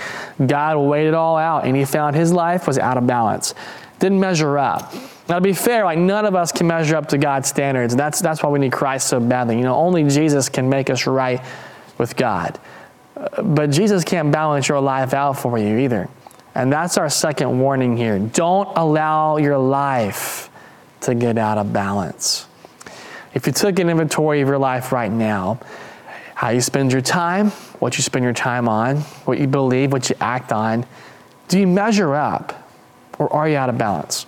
God 0.44 0.76
weighed 0.78 1.08
it 1.08 1.14
all 1.14 1.36
out, 1.36 1.66
and 1.66 1.76
he 1.76 1.84
found 1.84 2.16
his 2.16 2.32
life 2.32 2.66
was 2.66 2.78
out 2.78 2.96
of 2.96 3.06
balance. 3.06 3.54
Didn't 3.98 4.20
measure 4.20 4.56
up. 4.58 4.94
Now, 5.28 5.36
to 5.36 5.40
be 5.40 5.52
fair, 5.52 5.84
like 5.84 5.98
none 5.98 6.24
of 6.24 6.34
us 6.34 6.52
can 6.52 6.66
measure 6.66 6.96
up 6.96 7.08
to 7.08 7.18
God's 7.18 7.48
standards. 7.48 7.94
That's, 7.94 8.20
that's 8.20 8.42
why 8.42 8.48
we 8.48 8.58
need 8.58 8.72
Christ 8.72 9.08
so 9.08 9.20
badly. 9.20 9.56
You 9.56 9.62
know, 9.62 9.76
only 9.76 10.04
Jesus 10.08 10.48
can 10.48 10.68
make 10.68 10.90
us 10.90 11.06
right 11.06 11.40
with 11.98 12.16
God. 12.16 12.58
Uh, 13.16 13.42
but 13.42 13.70
Jesus 13.70 14.02
can't 14.02 14.32
balance 14.32 14.68
your 14.68 14.80
life 14.80 15.12
out 15.12 15.34
for 15.34 15.58
you 15.58 15.78
either. 15.78 16.08
And 16.54 16.72
that's 16.72 16.98
our 16.98 17.08
second 17.08 17.60
warning 17.60 17.96
here. 17.96 18.18
Don't 18.18 18.76
allow 18.76 19.36
your 19.36 19.58
life 19.58 20.50
to 21.02 21.14
get 21.14 21.38
out 21.38 21.58
of 21.58 21.72
balance. 21.72 22.46
If 23.32 23.46
you 23.46 23.52
took 23.52 23.78
an 23.78 23.88
inventory 23.88 24.40
of 24.40 24.48
your 24.48 24.58
life 24.58 24.92
right 24.92 25.10
now, 25.10 25.60
how 26.34 26.48
you 26.50 26.60
spend 26.60 26.90
your 26.92 27.02
time, 27.02 27.50
what 27.80 27.96
you 27.96 28.02
spend 28.02 28.24
your 28.24 28.32
time 28.32 28.68
on, 28.68 28.98
what 29.26 29.38
you 29.38 29.46
believe, 29.46 29.92
what 29.92 30.08
you 30.08 30.16
act 30.20 30.52
on, 30.52 30.86
do 31.48 31.58
you 31.58 31.66
measure 31.66 32.14
up 32.14 32.68
or 33.18 33.32
are 33.32 33.48
you 33.48 33.56
out 33.56 33.68
of 33.68 33.76
balance? 33.76 34.26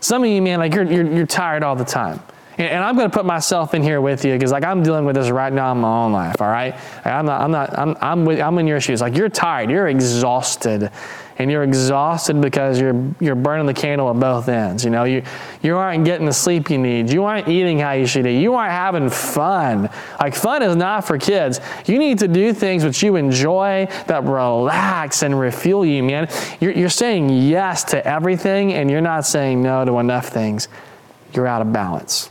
Some 0.00 0.22
of 0.22 0.30
you, 0.30 0.40
man, 0.40 0.58
like 0.58 0.74
you're, 0.74 0.84
you're, 0.84 1.12
you're 1.12 1.26
tired 1.26 1.62
all 1.62 1.76
the 1.76 1.84
time. 1.84 2.20
And, 2.58 2.68
and 2.68 2.84
I'm 2.84 2.96
going 2.96 3.10
to 3.10 3.16
put 3.16 3.24
myself 3.24 3.74
in 3.74 3.82
here 3.82 4.00
with 4.00 4.24
you 4.24 4.34
because 4.34 4.52
like 4.52 4.64
I'm 4.64 4.82
dealing 4.82 5.04
with 5.04 5.16
this 5.16 5.30
right 5.30 5.52
now 5.52 5.72
in 5.72 5.78
my 5.78 6.04
own 6.04 6.12
life, 6.12 6.40
all 6.40 6.48
right? 6.48 6.74
I'm 7.04 7.24
not, 7.24 7.40
I'm 7.40 7.50
not, 7.50 7.78
I'm, 7.78 7.96
I'm, 8.00 8.24
with, 8.24 8.40
I'm 8.40 8.58
in 8.58 8.66
your 8.66 8.80
shoes. 8.80 9.00
Like 9.00 9.16
you're 9.16 9.28
tired, 9.28 9.70
you're 9.70 9.88
exhausted 9.88 10.90
and 11.38 11.52
you're 11.52 11.62
exhausted 11.62 12.40
because 12.40 12.80
you're 12.80 13.14
you're 13.20 13.36
burning 13.36 13.66
the 13.66 13.74
candle 13.74 14.10
at 14.10 14.18
both 14.18 14.48
ends. 14.48 14.84
You 14.84 14.90
know, 14.90 15.04
you 15.04 15.22
you 15.62 15.76
aren't 15.76 16.04
getting 16.04 16.26
the 16.26 16.32
sleep 16.32 16.68
you 16.68 16.78
need. 16.78 17.10
You 17.10 17.24
aren't 17.24 17.48
eating 17.48 17.78
how 17.78 17.92
you 17.92 18.06
should 18.06 18.26
eat. 18.26 18.40
You 18.40 18.54
aren't 18.54 18.72
having 18.72 19.08
fun. 19.08 19.88
Like 20.20 20.34
fun 20.34 20.62
is 20.62 20.74
not 20.74 21.06
for 21.06 21.16
kids. 21.16 21.60
You 21.86 21.98
need 21.98 22.18
to 22.18 22.28
do 22.28 22.52
things 22.52 22.84
which 22.84 23.02
you 23.02 23.14
enjoy 23.16 23.86
that 24.08 24.24
relax 24.24 25.22
and 25.22 25.38
refuel 25.38 25.86
you, 25.86 26.02
man. 26.02 26.28
You're, 26.60 26.72
you're 26.72 26.88
saying 26.88 27.30
yes 27.30 27.84
to 27.84 28.04
everything 28.06 28.72
and 28.72 28.90
you're 28.90 29.00
not 29.00 29.24
saying 29.24 29.62
no 29.62 29.84
to 29.84 29.98
enough 29.98 30.28
things. 30.28 30.66
You're 31.32 31.46
out 31.46 31.62
of 31.62 31.72
balance. 31.72 32.30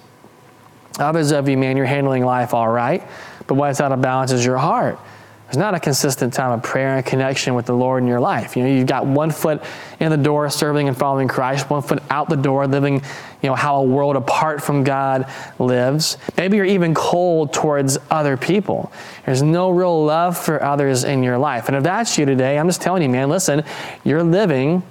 Others 1.00 1.32
of 1.32 1.48
you, 1.48 1.58
man, 1.58 1.78
you're 1.78 1.86
handling 1.86 2.26
life 2.26 2.54
all 2.54 2.68
right, 2.68 3.04
but 3.46 3.56
what's 3.56 3.80
out 3.82 3.92
of 3.92 4.02
balance 4.02 4.32
is 4.32 4.46
your 4.46 4.58
heart. 4.58 5.00
There's 5.48 5.58
not 5.58 5.76
a 5.76 5.80
consistent 5.80 6.34
time 6.34 6.52
of 6.52 6.62
prayer 6.62 6.98
and 6.98 7.06
connection 7.06 7.56
with 7.56 7.66
the 7.66 7.74
Lord 7.74 8.04
in 8.04 8.10
your 8.10 8.20
life. 8.20 8.58
You 8.58 8.64
know, 8.64 8.70
you've 8.70 8.86
got 8.86 9.06
one 9.06 9.32
foot 9.32 9.64
in 9.98 10.12
the 10.12 10.18
door 10.18 10.50
serving 10.50 10.90
and 10.90 10.98
following 10.98 11.30
Christ, 11.30 11.70
one 11.70 11.82
foot 11.82 12.04
out 12.10 12.28
the 12.28 12.36
door 12.36 12.68
living, 12.68 12.96
you 12.96 13.50
know, 13.50 13.56
how 13.56 13.78
a 13.78 13.84
world 13.84 14.18
apart 14.18 14.62
from 14.62 14.84
God 14.84 15.32
lives. 15.58 16.18
Maybe 16.36 16.58
you're 16.58 16.66
even 16.66 16.94
cold 16.94 17.54
towards 17.54 17.98
other 18.12 18.36
people. 18.36 18.92
There's 19.26 19.42
no 19.42 19.70
real 19.70 20.04
love 20.04 20.38
for 20.38 20.62
others 20.62 21.06
in 21.06 21.24
your 21.24 21.38
life. 21.38 21.70
And 21.70 21.78
if 21.78 21.84
that's 21.84 22.18
you 22.18 22.26
today, 22.26 22.60
I'm 22.60 22.68
just 22.68 22.82
telling 22.82 23.02
you, 23.02 23.10
man, 23.10 23.30
listen, 23.30 23.64
you're 24.04 24.24
living 24.24 24.84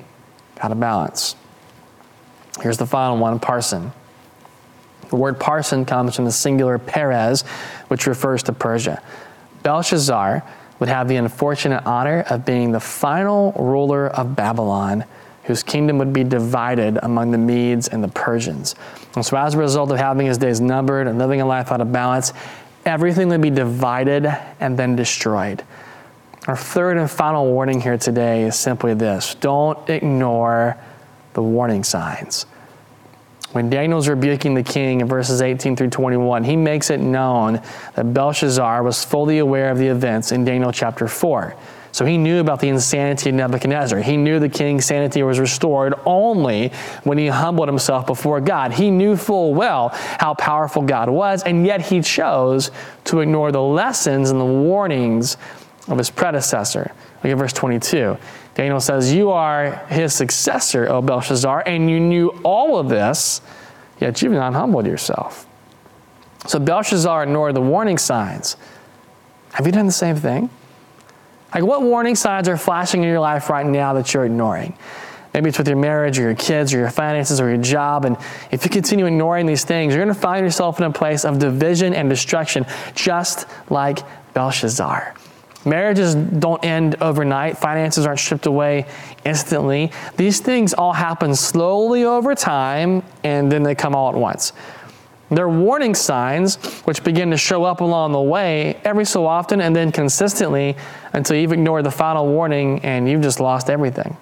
out 0.63 0.73
of 0.73 0.81
balance. 0.81 1.37
Here's 2.63 2.79
the 2.79 2.87
final 2.87 3.19
one, 3.19 3.39
parsin. 3.41 3.93
The 5.09 5.17
word 5.17 5.39
parsin 5.39 5.87
comes 5.87 6.17
from 6.17 6.25
the 6.25 6.33
singular 6.33 6.79
Peres, 6.79 7.43
which 7.89 8.07
refers 8.07 8.43
to 8.45 8.53
Persia. 8.53 9.03
Belshazzar 9.63 10.43
would 10.79 10.89
have 10.89 11.09
the 11.09 11.17
unfortunate 11.17 11.85
honor 11.87 12.25
of 12.29 12.45
being 12.45 12.73
the 12.73 12.81
final 12.81 13.53
ruler 13.53 14.09
of 14.09 14.37
Babylon, 14.37 15.05
whose 15.45 15.63
kingdom 15.63 15.99
would 15.99 16.13
be 16.13 16.25
divided 16.25 16.99
among 17.03 17.31
the 17.31 17.39
Medes 17.39 17.89
and 17.89 18.03
the 18.03 18.09
Persians. 18.09 18.75
And 19.15 19.25
so, 19.25 19.37
as 19.37 19.55
a 19.55 19.59
result 19.59 19.91
of 19.91 19.99
having 19.99 20.27
his 20.27 20.39
days 20.39 20.61
numbered 20.61 21.07
and 21.07 21.19
living 21.19 21.41
a 21.41 21.47
life 21.47 21.73
out 21.73 21.81
of 21.81 21.93
balance, 21.93 22.33
everything 22.85 23.29
would 23.29 23.41
be 23.41 23.51
divided 23.51 24.27
and 24.61 24.79
then 24.79 24.97
destroyed. 24.97 25.65
Our 26.47 26.57
third 26.57 26.97
and 26.97 27.11
final 27.11 27.47
warning 27.47 27.81
here 27.81 27.99
today 27.99 28.45
is 28.45 28.57
simply 28.57 28.95
this 28.95 29.35
don't 29.37 29.89
ignore 29.89 30.77
the 31.33 31.43
warning 31.43 31.83
signs. 31.83 32.47
When 33.57 33.71
Daniel's 33.71 34.07
rebuking 34.07 34.53
the 34.53 34.63
king 34.63 35.01
in 35.01 35.09
verses 35.09 35.41
18 35.41 35.77
through 35.77 35.89
21, 35.89 36.45
he 36.45 36.57
makes 36.57 36.91
it 36.91 37.01
known 37.01 37.63
that 37.95 38.13
Belshazzar 38.13 38.83
was 38.83 39.03
fully 39.03 39.39
aware 39.39 39.71
of 39.71 39.79
the 39.79 39.87
events 39.87 40.31
in 40.31 40.45
Daniel 40.45 40.71
chapter 40.73 41.09
4. 41.09 41.57
So 41.91 42.05
he 42.05 42.19
knew 42.19 42.41
about 42.41 42.61
the 42.61 42.69
insanity 42.69 43.31
of 43.31 43.37
Nebuchadnezzar. 43.37 44.01
He 44.01 44.19
knew 44.19 44.39
the 44.39 44.51
king's 44.51 44.85
sanity 44.85 45.23
was 45.23 45.41
restored 45.41 45.95
only 46.05 46.69
when 47.05 47.17
he 47.17 47.29
humbled 47.29 47.69
himself 47.69 48.07
before 48.07 48.43
God. 48.43 48.75
He 48.75 48.91
knew 48.91 49.17
full 49.17 49.55
well 49.55 49.89
how 49.95 50.35
powerful 50.35 50.83
God 50.83 51.09
was, 51.09 51.43
and 51.43 51.65
yet 51.65 51.81
he 51.81 52.03
chose 52.03 52.71
to 53.05 53.21
ignore 53.21 53.53
the 53.53 53.63
lessons 53.63 54.29
and 54.29 54.39
the 54.39 54.45
warnings 54.45 55.39
of 55.89 55.97
his 55.97 56.11
predecessor. 56.11 56.93
Look 57.25 57.33
at 57.33 57.39
verse 57.39 57.55
22. 57.55 58.19
Daniel 58.57 58.81
says, 58.81 59.13
You 59.13 59.31
are 59.31 59.87
his 59.89 60.15
successor, 60.15 60.89
O 60.89 61.03
Belshazzar, 61.03 61.63
and 61.67 61.91
you 61.91 62.01
knew 62.01 62.29
all 62.43 62.79
of 62.79 62.89
this, 62.89 63.43
yet 64.01 64.23
you've 64.23 64.33
not 64.33 64.55
humbled 64.55 64.87
yourself. 64.87 65.47
So 66.47 66.59
Belshazzar 66.59 67.25
ignored 67.25 67.55
the 67.55 67.61
warning 67.61 67.99
signs. 67.99 68.57
Have 69.53 69.67
you 69.67 69.73
done 69.73 69.85
the 69.85 69.93
same 69.93 70.17
thing? 70.17 70.49
Like, 71.55 71.65
what 71.65 71.83
warning 71.83 72.15
signs 72.15 72.49
are 72.49 72.57
flashing 72.57 73.03
in 73.03 73.09
your 73.11 73.21
life 73.21 73.51
right 73.51 73.67
now 73.67 73.93
that 73.93 74.15
you're 74.15 74.25
ignoring? 74.25 74.77
Maybe 75.35 75.51
it's 75.51 75.59
with 75.59 75.69
your 75.69 75.77
marriage 75.77 76.19
or 76.19 76.23
your 76.23 76.35
kids 76.35 76.73
or 76.73 76.79
your 76.79 76.91
finances 76.91 77.43
or 77.43 77.51
your 77.51 77.59
job. 77.59 78.07
And 78.07 78.17
if 78.51 78.65
you 78.65 78.71
continue 78.71 79.05
ignoring 79.05 79.45
these 79.45 79.65
things, 79.65 79.95
you're 79.95 80.03
going 80.03 80.15
to 80.15 80.19
find 80.19 80.43
yourself 80.43 80.79
in 80.79 80.87
a 80.87 80.91
place 80.91 81.27
of 81.27 81.39
division 81.39 81.93
and 81.93 82.09
destruction, 82.09 82.65
just 82.95 83.47
like 83.69 83.99
Belshazzar. 84.33 85.16
Marriages 85.67 86.15
don't 86.15 86.65
end 86.65 86.95
overnight. 87.03 87.59
Finances 87.59 88.07
aren't 88.07 88.21
stripped 88.21 88.47
away 88.47 88.87
instantly. 89.25 89.91
These 90.17 90.41
things 90.41 90.73
all 90.73 90.93
happen 90.93 91.35
slowly 91.35 92.05
over 92.05 92.37
time, 92.37 93.03
and 93.25 93.51
then 93.51 93.65
they 93.65 93.75
come 93.75 93.95
all 93.95 94.09
at 94.09 94.15
once. 94.15 94.53
They're 95.29 95.49
warning 95.49 95.97
signs 95.97 96.57
which 96.85 97.03
begin 97.03 97.33
to 97.33 97.37
show 97.37 97.65
up 97.65 97.81
along 97.81 98.13
the 98.13 98.21
way 98.21 98.81
every 98.85 99.05
so 99.05 99.27
often 99.27 99.61
and 99.61 99.75
then 99.75 99.91
consistently 99.91 100.77
until 101.13 101.37
you've 101.37 101.53
ignored 101.53 101.85
the 101.85 101.91
final 101.91 102.29
warning 102.29 102.79
and 102.85 103.09
you've 103.09 103.23
just 103.23 103.41
lost 103.41 103.69
everything. 103.69 104.17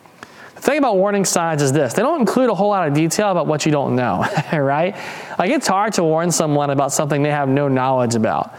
The 0.54 0.62
thing 0.62 0.78
about 0.78 0.96
warning 0.96 1.26
signs 1.26 1.60
is 1.60 1.72
this 1.72 1.92
they 1.92 2.00
don't 2.00 2.20
include 2.20 2.48
a 2.48 2.54
whole 2.54 2.70
lot 2.70 2.88
of 2.88 2.94
detail 2.94 3.30
about 3.30 3.46
what 3.46 3.66
you 3.66 3.72
don't 3.72 3.94
know, 3.94 4.24
right? 4.52 4.96
Like 5.38 5.50
it's 5.50 5.66
hard 5.66 5.92
to 5.94 6.04
warn 6.04 6.30
someone 6.30 6.70
about 6.70 6.90
something 6.90 7.22
they 7.22 7.30
have 7.30 7.50
no 7.50 7.68
knowledge 7.68 8.14
about. 8.14 8.54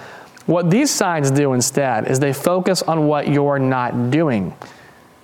What 0.46 0.70
these 0.70 0.92
signs 0.92 1.32
do 1.32 1.54
instead 1.54 2.08
is 2.08 2.20
they 2.20 2.34
focus 2.34 2.84
on 2.84 3.08
what 3.08 3.28
you're 3.28 3.60
not 3.60 4.12
doing. 4.12 4.56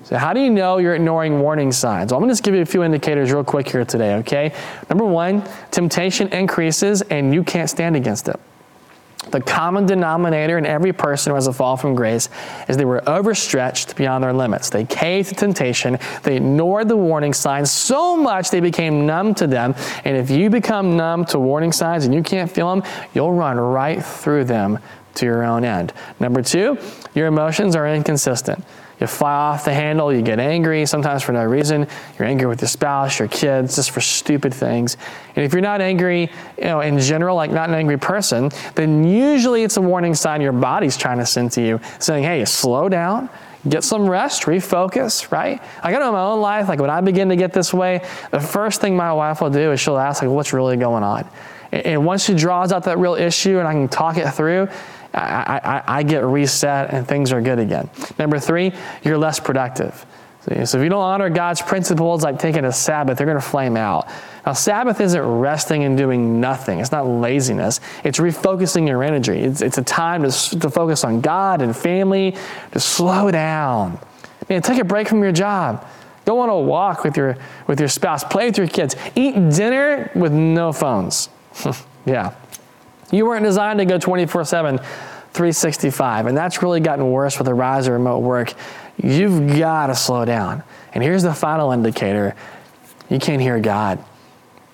So, 0.04 0.18
how 0.18 0.34
do 0.34 0.40
you 0.40 0.50
know 0.50 0.80
you're 0.80 0.96
ignoring 0.96 1.40
warning 1.40 1.72
signs? 1.72 2.12
Well, 2.12 2.18
I'm 2.18 2.22
going 2.22 2.30
to 2.30 2.34
just 2.34 2.44
give 2.44 2.56
you 2.56 2.62
a 2.62 2.66
few 2.66 2.84
indicators 2.84 3.32
real 3.32 3.44
quick 3.44 3.70
here 3.70 3.86
today, 3.86 4.16
okay? 4.16 4.52
Number 4.90 5.06
one, 5.06 5.44
temptation 5.70 6.28
increases 6.30 7.04
and 7.04 7.34
you 7.34 7.44
can't 7.44 7.70
stand 7.70 7.96
against 7.96 8.28
it. 8.28 8.40
The 9.30 9.40
common 9.40 9.86
denominator 9.86 10.58
in 10.58 10.66
every 10.66 10.92
person 10.92 11.30
who 11.30 11.36
has 11.36 11.46
a 11.46 11.54
fall 11.54 11.78
from 11.78 11.94
grace 11.94 12.28
is 12.68 12.76
they 12.76 12.86
were 12.86 13.08
overstretched 13.08 13.96
beyond 13.96 14.24
their 14.24 14.34
limits. 14.34 14.72
They 14.72 14.84
caved 14.84 15.30
to 15.30 15.36
temptation. 15.36 16.00
They 16.24 16.38
ignored 16.38 16.88
the 16.88 16.98
warning 16.98 17.34
signs 17.34 17.70
so 17.70 18.18
much 18.18 18.50
they 18.50 18.60
became 18.60 19.06
numb 19.06 19.36
to 19.36 19.46
them. 19.46 19.76
And 20.04 20.18
if 20.18 20.32
you 20.32 20.50
become 20.50 20.98
numb 20.98 21.26
to 21.26 21.40
warning 21.40 21.72
signs 21.72 22.06
and 22.06 22.16
you 22.16 22.24
can't 22.24 22.50
feel 22.50 22.76
them, 22.76 22.84
you'll 23.14 23.34
run 23.34 23.60
right 23.60 24.04
through 24.04 24.46
them 24.46 24.80
to 25.16 25.26
your 25.26 25.44
own 25.44 25.64
end. 25.66 25.94
Number 26.20 26.42
two, 26.42 26.78
your 27.14 27.28
emotions 27.28 27.76
are 27.76 27.88
inconsistent. 27.88 28.64
You 29.00 29.08
fly 29.08 29.32
off 29.32 29.66
the 29.66 29.74
handle, 29.74 30.14
you 30.14 30.22
get 30.22 30.40
angry, 30.40 30.86
sometimes 30.86 31.24
for 31.24 31.32
no 31.32 31.44
reason. 31.44 31.88
You're 32.20 32.28
angry 32.28 32.46
with 32.46 32.62
your 32.62 32.68
spouse, 32.68 33.18
your 33.18 33.28
kids, 33.28 33.76
just 33.76 33.90
for 33.90 34.00
stupid 34.00 34.54
things. 34.54 34.96
And 35.36 35.44
if 35.44 35.54
you're 35.54 35.62
not 35.62 35.82
angry, 35.82 36.30
you 36.60 36.64
know, 36.66 36.82
in 36.82 37.00
general, 37.00 37.36
like 37.36 37.50
not 37.50 37.68
an 37.68 37.74
angry 37.74 37.98
person, 37.98 38.52
then 38.76 39.04
usually 39.04 39.64
it's 39.64 39.78
a 39.78 39.82
warning 39.82 40.14
sign 40.14 40.40
your 40.40 40.52
body's 40.52 40.98
trying 40.98 41.18
to 41.18 41.26
send 41.26 41.52
to 41.54 41.64
you, 41.64 41.82
saying, 41.98 42.24
hey, 42.24 42.46
slow 42.46 42.90
down, 42.90 43.28
get 43.68 43.84
some 43.84 44.08
rest, 44.08 44.44
refocus, 44.44 45.32
right? 45.32 45.64
I 45.82 45.92
got 45.92 46.04
in 46.04 46.14
my 46.14 46.22
own 46.22 46.40
life, 46.40 46.70
like 46.70 46.80
when 46.80 46.92
I 46.92 47.02
begin 47.02 47.30
to 47.30 47.36
get 47.36 47.54
this 47.54 47.74
way, 47.74 48.06
the 48.30 48.40
first 48.40 48.82
thing 48.82 48.96
my 48.96 49.14
wife 49.14 49.42
will 49.42 49.50
do 49.50 49.72
is 49.72 49.80
she'll 49.80 49.98
ask, 49.98 50.22
like, 50.22 50.30
what's 50.30 50.54
really 50.54 50.78
going 50.78 51.02
on? 51.02 51.28
And 51.72 52.06
once 52.06 52.26
she 52.26 52.34
draws 52.34 52.72
out 52.72 52.84
that 52.84 52.98
real 52.98 53.16
issue 53.16 53.60
and 53.60 53.68
I 53.68 53.74
can 53.74 53.88
talk 53.88 54.18
it 54.18 54.30
through, 54.32 54.68
I, 55.14 55.60
I, 55.64 55.84
I, 56.00 56.04
get 56.04 56.24
reset 56.24 56.94
and 56.94 57.06
things 57.08 57.34
are 57.34 57.42
good 57.42 57.60
again. 57.60 57.90
Number 58.18 58.40
three, 58.40 58.74
you're 59.04 59.18
less 59.18 59.40
productive. 59.40 60.06
So 60.42 60.54
if 60.56 60.84
you 60.84 60.90
don't 60.90 61.04
honor 61.04 61.30
God's 61.30 61.62
principles 61.62 62.24
like 62.24 62.40
taking 62.40 62.66
a 62.66 62.72
Sabbath, 62.72 63.18
they're 63.18 63.28
going 63.28 63.40
to 63.40 63.46
flame 63.46 63.78
out. 63.78 64.08
Now, 64.46 64.54
Sabbath 64.54 65.00
isn't 65.00 65.22
resting 65.22 65.84
and 65.84 65.96
doing 65.96 66.42
nothing. 66.42 66.80
It's 66.80 66.92
not 66.92 67.06
laziness. 67.06 67.80
It's 68.04 68.18
refocusing 68.18 68.88
your 68.88 69.04
energy. 69.04 69.40
It's, 69.40 69.62
it's 69.62 69.78
a 69.78 69.84
time 69.84 70.24
to, 70.24 70.60
to 70.60 70.70
focus 70.70 71.04
on 71.04 71.22
God 71.22 71.62
and 71.62 71.78
family, 71.78 72.36
to 72.72 72.80
slow 72.80 73.30
down. 73.30 74.00
Man, 74.50 74.64
take 74.64 74.80
a 74.80 74.84
break 74.84 75.08
from 75.08 75.22
your 75.22 75.32
job. 75.32 75.86
Go 76.26 76.40
on 76.40 76.50
a 76.50 76.60
walk 76.60 77.04
with 77.04 77.18
your, 77.18 77.38
with 77.68 77.80
your 77.80 77.90
spouse. 77.90 78.24
Play 78.24 78.48
with 78.48 78.58
your 78.58 78.68
kids. 78.68 78.96
Eat 79.16 79.34
dinner 79.52 80.10
with 80.16 80.32
no 80.32 80.74
phones. 80.74 81.30
yeah. 82.06 82.34
You 83.12 83.26
weren't 83.26 83.44
designed 83.44 83.80
to 83.80 83.86
go 83.86 83.98
24 83.98 84.46
7, 84.46 84.78
365. 84.78 86.28
And 86.28 86.38
that's 86.38 86.62
really 86.62 86.80
gotten 86.80 87.12
worse 87.12 87.38
with 87.38 87.46
the 87.46 87.54
rise 87.54 87.88
of 87.88 87.94
remote 87.94 88.20
work. 88.20 88.54
You've 89.02 89.58
got 89.58 89.88
to 89.88 89.96
slow 89.96 90.26
down. 90.26 90.64
And 90.94 91.04
here's 91.04 91.24
the 91.24 91.34
final 91.34 91.72
indicator 91.72 92.36
you 93.10 93.20
can't 93.20 93.42
hear 93.42 93.60
God. 93.60 94.04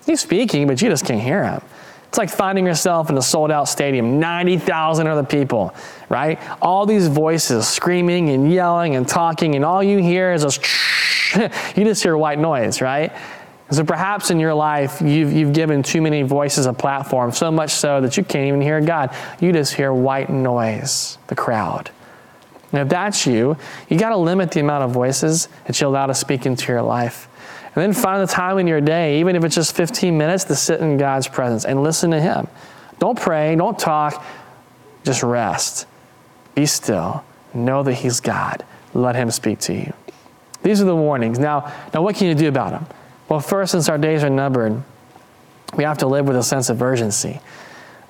He's 0.06 0.20
speaking, 0.20 0.66
but 0.68 0.80
you 0.80 0.88
just 0.88 1.04
can't 1.04 1.20
hear 1.20 1.44
him. 1.44 1.60
It's 2.08 2.16
like 2.16 2.30
finding 2.30 2.64
yourself 2.64 3.10
in 3.10 3.18
a 3.18 3.22
sold 3.22 3.50
out 3.50 3.68
stadium, 3.68 4.18
90,000 4.18 5.06
other 5.06 5.24
people, 5.24 5.74
right? 6.08 6.40
All 6.62 6.86
these 6.86 7.08
voices 7.08 7.68
screaming 7.68 8.30
and 8.30 8.50
yelling 8.50 8.96
and 8.96 9.06
talking, 9.06 9.54
and 9.56 9.64
all 9.64 9.82
you 9.82 9.98
hear 9.98 10.32
is 10.32 10.44
a 10.44 10.50
you 11.76 11.84
just 11.84 12.02
hear 12.02 12.16
white 12.16 12.38
noise, 12.38 12.80
right? 12.80 13.12
So 13.70 13.84
perhaps 13.84 14.30
in 14.30 14.40
your 14.40 14.54
life, 14.54 15.02
you've, 15.02 15.32
you've 15.32 15.52
given 15.52 15.82
too 15.82 16.00
many 16.00 16.22
voices 16.22 16.64
a 16.64 16.72
platform, 16.72 17.32
so 17.32 17.50
much 17.50 17.70
so 17.72 18.00
that 18.00 18.16
you 18.16 18.24
can't 18.24 18.48
even 18.48 18.62
hear 18.62 18.80
God. 18.80 19.14
You 19.40 19.52
just 19.52 19.74
hear 19.74 19.92
white 19.92 20.30
noise, 20.30 21.18
the 21.26 21.34
crowd. 21.34 21.90
And 22.72 22.82
if 22.82 22.88
that's 22.88 23.26
you, 23.26 23.56
you 23.88 23.98
got 23.98 24.10
to 24.10 24.16
limit 24.16 24.52
the 24.52 24.60
amount 24.60 24.84
of 24.84 24.90
voices 24.90 25.48
that 25.66 25.80
you 25.80 25.86
allow 25.86 26.06
to 26.06 26.14
speak 26.14 26.46
into 26.46 26.72
your 26.72 26.82
life. 26.82 27.28
And 27.74 27.82
then 27.82 27.92
find 27.92 28.22
the 28.22 28.32
time 28.32 28.58
in 28.58 28.66
your 28.66 28.80
day, 28.80 29.20
even 29.20 29.36
if 29.36 29.44
it's 29.44 29.54
just 29.54 29.76
15 29.76 30.16
minutes, 30.16 30.44
to 30.44 30.56
sit 30.56 30.80
in 30.80 30.96
God's 30.96 31.28
presence 31.28 31.64
and 31.64 31.82
listen 31.82 32.10
to 32.10 32.20
Him. 32.20 32.48
Don't 32.98 33.18
pray, 33.18 33.54
don't 33.54 33.78
talk, 33.78 34.24
just 35.04 35.22
rest. 35.22 35.86
Be 36.54 36.66
still. 36.66 37.24
Know 37.54 37.82
that 37.82 37.94
He's 37.94 38.20
God. 38.20 38.64
Let 38.94 39.14
Him 39.14 39.30
speak 39.30 39.60
to 39.60 39.74
you. 39.74 39.92
These 40.62 40.80
are 40.80 40.86
the 40.86 40.96
warnings. 40.96 41.38
Now, 41.38 41.72
now 41.94 42.02
what 42.02 42.16
can 42.16 42.26
you 42.26 42.34
do 42.34 42.48
about 42.48 42.70
them? 42.70 42.86
Well, 43.28 43.40
first, 43.40 43.72
since 43.72 43.88
our 43.88 43.98
days 43.98 44.24
are 44.24 44.30
numbered, 44.30 44.82
we 45.76 45.84
have 45.84 45.98
to 45.98 46.06
live 46.06 46.26
with 46.26 46.36
a 46.36 46.42
sense 46.42 46.70
of 46.70 46.80
urgency. 46.80 47.40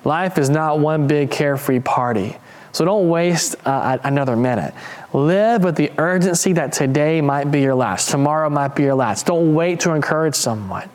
Life 0.05 0.37
is 0.37 0.49
not 0.49 0.79
one 0.79 1.07
big 1.07 1.29
carefree 1.29 1.81
party. 1.81 2.37
So 2.71 2.85
don't 2.85 3.09
waste 3.09 3.55
uh, 3.65 3.97
another 4.03 4.35
minute. 4.35 4.73
Live 5.11 5.63
with 5.63 5.75
the 5.75 5.91
urgency 5.97 6.53
that 6.53 6.71
today 6.71 7.19
might 7.19 7.51
be 7.51 7.61
your 7.61 7.75
last, 7.75 8.09
tomorrow 8.09 8.49
might 8.49 8.75
be 8.75 8.83
your 8.83 8.95
last. 8.95 9.25
Don't 9.25 9.53
wait 9.53 9.81
to 9.81 9.91
encourage 9.91 10.35
someone. 10.35 10.89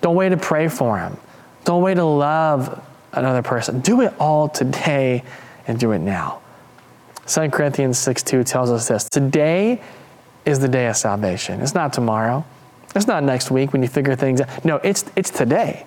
Don't 0.00 0.14
wait 0.14 0.30
to 0.30 0.36
pray 0.36 0.68
for 0.68 0.98
him. 0.98 1.16
Don't 1.64 1.82
wait 1.82 1.94
to 1.94 2.04
love 2.04 2.82
another 3.12 3.42
person. 3.42 3.80
Do 3.80 4.02
it 4.02 4.14
all 4.18 4.48
today 4.48 5.24
and 5.66 5.78
do 5.78 5.92
it 5.92 5.98
now. 5.98 6.40
2 7.26 7.48
Corinthians 7.50 7.98
6 7.98 8.22
2 8.22 8.44
tells 8.44 8.70
us 8.70 8.88
this 8.88 9.04
Today 9.08 9.82
is 10.44 10.60
the 10.60 10.68
day 10.68 10.86
of 10.86 10.96
salvation. 10.96 11.60
It's 11.60 11.74
not 11.74 11.92
tomorrow. 11.92 12.44
It's 12.94 13.06
not 13.06 13.22
next 13.24 13.50
week 13.50 13.72
when 13.72 13.82
you 13.82 13.88
figure 13.88 14.14
things 14.14 14.40
out. 14.40 14.64
No, 14.64 14.76
it's, 14.76 15.04
it's 15.16 15.30
today, 15.30 15.86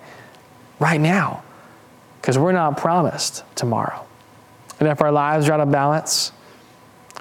right 0.78 1.00
now, 1.00 1.42
because 2.20 2.38
we're 2.38 2.52
not 2.52 2.76
promised 2.76 3.44
tomorrow. 3.54 4.04
And 4.78 4.88
if 4.88 5.00
our 5.00 5.10
lives 5.10 5.48
are 5.48 5.54
out 5.54 5.60
of 5.60 5.70
balance, 5.70 6.32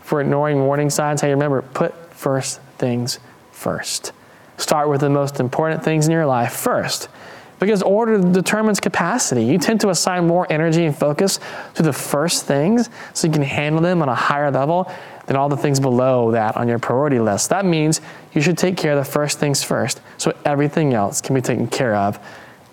for 0.01 0.21
ignoring 0.21 0.59
warning 0.59 0.89
signs, 0.89 1.19
hey, 1.19 1.31
remember, 1.31 1.61
put 1.61 1.93
first 2.13 2.61
things 2.77 3.19
first. 3.51 4.13
Start 4.57 4.87
with 4.89 5.01
the 5.01 5.09
most 5.09 5.41
important 5.41 5.83
things 5.83 6.05
in 6.05 6.13
your 6.13 6.25
life 6.25 6.53
first. 6.53 7.09
Because 7.59 7.81
order 7.81 8.19
determines 8.19 8.79
capacity. 8.79 9.43
You 9.43 9.57
tend 9.57 9.81
to 9.81 9.89
assign 9.89 10.27
more 10.27 10.45
energy 10.49 10.85
and 10.85 10.95
focus 10.95 11.39
to 11.73 11.83
the 11.83 11.93
first 11.93 12.45
things 12.45 12.89
so 13.13 13.27
you 13.27 13.33
can 13.33 13.41
handle 13.41 13.81
them 13.81 14.01
on 14.01 14.09
a 14.09 14.15
higher 14.15 14.51
level 14.51 14.91
than 15.25 15.35
all 15.35 15.49
the 15.49 15.57
things 15.57 15.79
below 15.79 16.31
that 16.31 16.55
on 16.55 16.67
your 16.67 16.79
priority 16.79 17.19
list. 17.19 17.49
That 17.49 17.65
means 17.65 18.01
you 18.33 18.41
should 18.41 18.57
take 18.57 18.77
care 18.77 18.97
of 18.97 19.05
the 19.05 19.11
first 19.11 19.39
things 19.39 19.63
first 19.63 20.01
so 20.17 20.33
everything 20.45 20.93
else 20.93 21.19
can 21.21 21.35
be 21.35 21.41
taken 21.41 21.67
care 21.67 21.95
of 21.95 22.19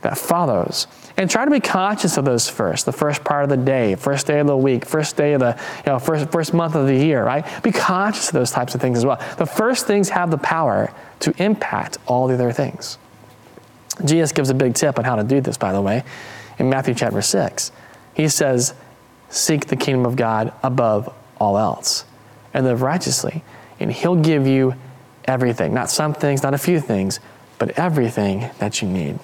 that 0.03 0.19
follows. 0.19 0.87
And 1.17 1.31
try 1.31 1.45
to 1.45 1.51
be 1.51 1.61
conscious 1.61 2.17
of 2.17 2.25
those 2.25 2.49
first, 2.49 2.87
the 2.87 2.93
first 2.93 3.25
part 3.25 3.45
of 3.45 3.51
the 3.51 3.57
day, 3.57 3.95
first 3.95 4.27
day 4.27 4.41
of 4.41 4.47
the 4.47 4.57
week, 4.57 4.85
first 4.85 5.17
day 5.17 5.33
of 5.33 5.41
the, 5.41 5.59
you 5.87 5.93
know, 5.93 5.99
first, 5.99 6.31
first 6.31 6.53
month 6.53 6.75
of 6.75 6.87
the 6.87 6.95
year, 6.95 7.25
right? 7.25 7.47
Be 7.63 7.73
conscious 7.73 8.29
of 8.29 8.35
those 8.35 8.51
types 8.51 8.75
of 8.75 8.81
things 8.81 8.99
as 8.99 9.07
well. 9.07 9.23
The 9.39 9.47
first 9.47 9.87
things 9.87 10.11
have 10.11 10.31
the 10.31 10.39
power 10.39 10.93
to 11.21 11.35
impact 11.43 11.99
all 12.07 12.27
the 12.27 12.35
other 12.35 12.53
things. 12.53 12.99
Jesus 14.05 14.33
gives 14.33 14.51
a 14.51 14.55
big 14.55 14.75
tip 14.75 14.99
on 14.99 15.05
how 15.05 15.17
to 15.17 15.25
do 15.25 15.41
this, 15.41 15.57
by 15.57 15.73
the 15.73 15.81
way, 15.81 16.03
in 16.59 16.69
Matthew 16.69 16.95
chapter 16.95 17.23
6. 17.23 17.73
He 18.15 18.29
says, 18.29 18.75
Seek 19.29 19.67
the 19.67 19.77
kingdom 19.77 20.07
of 20.07 20.17
God 20.17 20.53
above 20.63 21.13
all 21.39 21.59
else. 21.59 22.05
and 22.53 22.65
live 22.65 22.83
righteously, 22.83 23.43
and 23.81 23.91
He'll 23.93 24.15
give 24.15 24.47
you 24.47 24.75
everything. 25.25 25.75
Not 25.75 25.91
some 25.91 26.15
things, 26.15 26.43
not 26.43 26.55
a 26.55 26.59
few 26.59 26.81
things, 26.81 27.19
but 27.59 27.79
everything 27.79 28.51
that 28.59 28.81
you 28.81 28.89
need. 28.89 29.19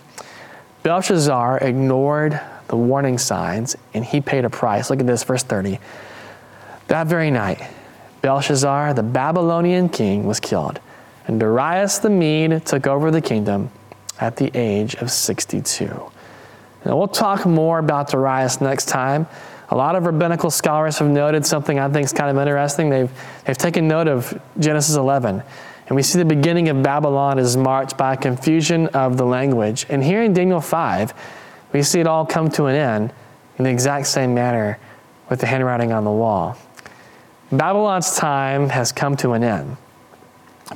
Belshazzar 0.83 1.59
ignored 1.59 2.41
the 2.69 2.77
warning 2.77 3.19
signs 3.19 3.77
and 3.93 4.05
he 4.05 4.21
paid 4.21 4.45
a 4.45 4.51
price. 4.51 4.91
Look 4.91 5.01
at 5.01 5.07
this, 5.07 5.25
verse 5.25 5.43
30. 5.43 5.79
That 6.89 7.07
very 7.07 7.31
night, 7.31 7.61
Belshazzar, 8.23 8.95
the 8.95 9.03
Babylonian 9.03 9.89
king, 9.89 10.27
was 10.27 10.41
killed, 10.41 10.81
and 11.27 11.39
Darius 11.39 11.99
the 11.99 12.11
Mede 12.11 12.65
took 12.65 12.87
over 12.87 13.11
the 13.11 13.21
kingdom 13.21 13.71
at 14.21 14.37
the 14.37 14.51
age 14.55 14.95
of 14.97 15.11
62. 15.11 15.87
Now, 16.85 16.97
we'll 16.97 17.09
talk 17.09 17.47
more 17.47 17.79
about 17.79 18.11
Darius 18.11 18.61
next 18.61 18.87
time. 18.87 19.27
A 19.71 19.77
lot 19.77 19.95
of 19.95 20.07
rabbinical 20.07 20.51
scholars 20.51 20.99
have 20.99 21.09
noted 21.09 21.47
something 21.47 21.79
I 21.79 21.89
think 21.89 22.05
is 22.05 22.13
kind 22.13 22.31
of 22.31 22.41
interesting. 22.41 22.91
They've, 22.91 23.11
they've 23.45 23.57
taken 23.57 23.87
note 23.87 24.09
of 24.09 24.41
Genesis 24.59 24.97
11. 24.97 25.43
And 25.87 25.97
we 25.97 26.03
see 26.03 26.19
the 26.19 26.25
beginning 26.25 26.69
of 26.69 26.83
Babylon 26.83 27.39
is 27.39 27.57
marked 27.57 27.97
by 27.97 28.15
a 28.15 28.17
confusion 28.17 28.89
of 28.89 29.17
the 29.17 29.25
language. 29.25 29.87
And 29.89 30.03
here 30.03 30.23
in 30.23 30.33
Daniel 30.33 30.61
5, 30.61 31.15
we 31.73 31.83
see 31.83 32.01
it 32.01 32.07
all 32.07 32.27
come 32.27 32.49
to 32.51 32.67
an 32.67 32.77
end 32.77 33.13
in 33.59 33.65
the 33.65 33.71
exact 33.71 34.07
same 34.07 34.35
manner 34.35 34.79
with 35.29 35.41
the 35.41 35.47
handwriting 35.47 35.93
on 35.93 36.05
the 36.05 36.11
wall. 36.11 36.57
Babylon's 37.53 38.17
time 38.17 38.69
has 38.69 38.93
come 38.93 39.17
to 39.19 39.33
an 39.33 39.43
end. 39.43 39.77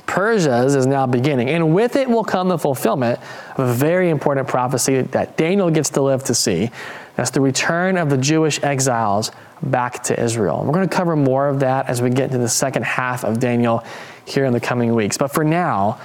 Persia's 0.05 0.75
is 0.75 0.85
now 0.85 1.05
beginning, 1.05 1.49
and 1.49 1.73
with 1.73 1.95
it 1.95 2.09
will 2.09 2.23
come 2.23 2.49
the 2.49 2.57
fulfillment 2.57 3.19
of 3.55 3.69
a 3.69 3.73
very 3.73 4.09
important 4.09 4.47
prophecy 4.47 5.01
that 5.01 5.37
Daniel 5.37 5.69
gets 5.69 5.89
to 5.91 6.01
live 6.01 6.23
to 6.25 6.35
see. 6.35 6.69
That's 7.15 7.29
the 7.29 7.39
return 7.39 7.97
of 7.97 8.09
the 8.09 8.17
Jewish 8.17 8.61
exiles 8.61 9.31
back 9.63 10.03
to 10.03 10.21
Israel. 10.21 10.63
We're 10.65 10.73
going 10.73 10.87
to 10.87 10.95
cover 10.95 11.15
more 11.15 11.47
of 11.47 11.61
that 11.61 11.87
as 11.87 12.01
we 12.01 12.09
get 12.09 12.25
into 12.25 12.39
the 12.39 12.49
second 12.49 12.83
half 12.83 13.23
of 13.23 13.39
Daniel 13.39 13.85
here 14.25 14.43
in 14.43 14.51
the 14.51 14.59
coming 14.59 14.93
weeks. 14.93 15.17
But 15.17 15.29
for 15.29 15.45
now, 15.45 15.99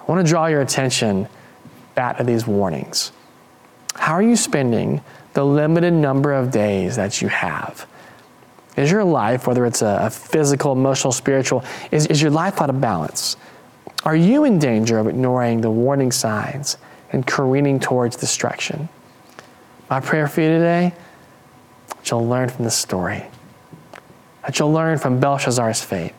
I 0.00 0.04
want 0.10 0.24
to 0.24 0.30
draw 0.30 0.46
your 0.46 0.62
attention 0.62 1.28
back 1.94 2.16
to 2.16 2.24
these 2.24 2.46
warnings. 2.46 3.12
How 3.94 4.14
are 4.14 4.22
you 4.22 4.36
spending 4.36 5.02
the 5.34 5.44
limited 5.44 5.92
number 5.92 6.32
of 6.32 6.50
days 6.50 6.96
that 6.96 7.20
you 7.20 7.28
have? 7.28 7.86
Is 8.76 8.90
your 8.90 9.04
life, 9.04 9.46
whether 9.46 9.64
it's 9.66 9.82
a, 9.82 10.10
physical, 10.10 10.72
emotional, 10.72 11.12
spiritual, 11.12 11.64
is, 11.90 12.06
is 12.06 12.20
your 12.20 12.30
life 12.30 12.60
out 12.60 12.70
of 12.70 12.80
balance? 12.80 13.36
Are 14.04 14.16
you 14.16 14.44
in 14.44 14.58
danger 14.58 14.98
of 14.98 15.06
ignoring 15.06 15.60
the 15.60 15.70
warning 15.70 16.12
signs 16.12 16.76
and 17.12 17.26
careening 17.26 17.78
towards 17.78 18.16
destruction? 18.16 18.88
My 19.88 20.00
prayer 20.00 20.26
for 20.26 20.40
you 20.40 20.48
today 20.48 20.92
that 21.88 22.10
you'll 22.10 22.26
learn 22.26 22.48
from 22.48 22.64
this 22.64 22.76
story, 22.76 23.24
that 24.42 24.58
you'll 24.58 24.72
learn 24.72 24.98
from 24.98 25.20
Belshazzar's 25.20 25.82
fate, 25.82 26.12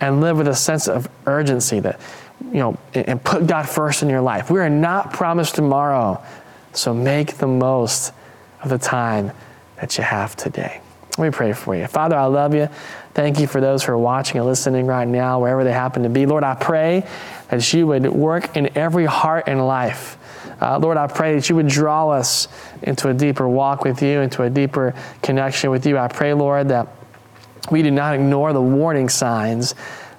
and 0.00 0.20
live 0.20 0.36
with 0.36 0.48
a 0.48 0.54
sense 0.54 0.88
of 0.88 1.08
urgency 1.26 1.78
that, 1.80 2.00
you 2.46 2.58
know, 2.58 2.76
and 2.92 3.22
put 3.22 3.46
God 3.46 3.68
first 3.68 4.02
in 4.02 4.08
your 4.08 4.20
life. 4.20 4.50
We 4.50 4.58
are 4.58 4.68
not 4.68 5.12
promised 5.12 5.54
tomorrow, 5.54 6.22
so 6.72 6.92
make 6.92 7.36
the 7.36 7.46
most 7.46 8.12
of 8.62 8.68
the 8.68 8.78
time 8.78 9.30
that 9.76 9.96
you 9.96 10.04
have 10.04 10.34
today. 10.34 10.80
Let 11.18 11.24
me 11.26 11.30
pray 11.30 11.52
for 11.52 11.76
you. 11.76 11.86
Father, 11.86 12.16
I 12.16 12.24
love 12.24 12.54
you. 12.54 12.68
Thank 13.12 13.38
you 13.38 13.46
for 13.46 13.60
those 13.60 13.84
who 13.84 13.92
are 13.92 13.98
watching 13.98 14.38
and 14.38 14.46
listening 14.46 14.86
right 14.86 15.06
now, 15.06 15.40
wherever 15.40 15.62
they 15.62 15.72
happen 15.72 16.04
to 16.04 16.08
be. 16.08 16.24
Lord, 16.24 16.42
I 16.42 16.54
pray 16.54 17.06
that 17.48 17.72
you 17.74 17.86
would 17.86 18.06
work 18.06 18.56
in 18.56 18.76
every 18.78 19.04
heart 19.04 19.44
and 19.46 19.66
life. 19.66 20.16
Uh, 20.58 20.78
Lord, 20.78 20.96
I 20.96 21.08
pray 21.08 21.34
that 21.34 21.50
you 21.50 21.56
would 21.56 21.68
draw 21.68 22.08
us 22.10 22.48
into 22.82 23.10
a 23.10 23.14
deeper 23.14 23.46
walk 23.46 23.84
with 23.84 24.00
you, 24.02 24.20
into 24.20 24.42
a 24.42 24.48
deeper 24.48 24.94
connection 25.20 25.70
with 25.70 25.84
you. 25.84 25.98
I 25.98 26.08
pray, 26.08 26.32
Lord, 26.32 26.68
that 26.68 26.88
we 27.70 27.82
do 27.82 27.90
not 27.90 28.14
ignore 28.14 28.52
the 28.54 28.62
warning 28.62 29.08
signs 29.08 29.74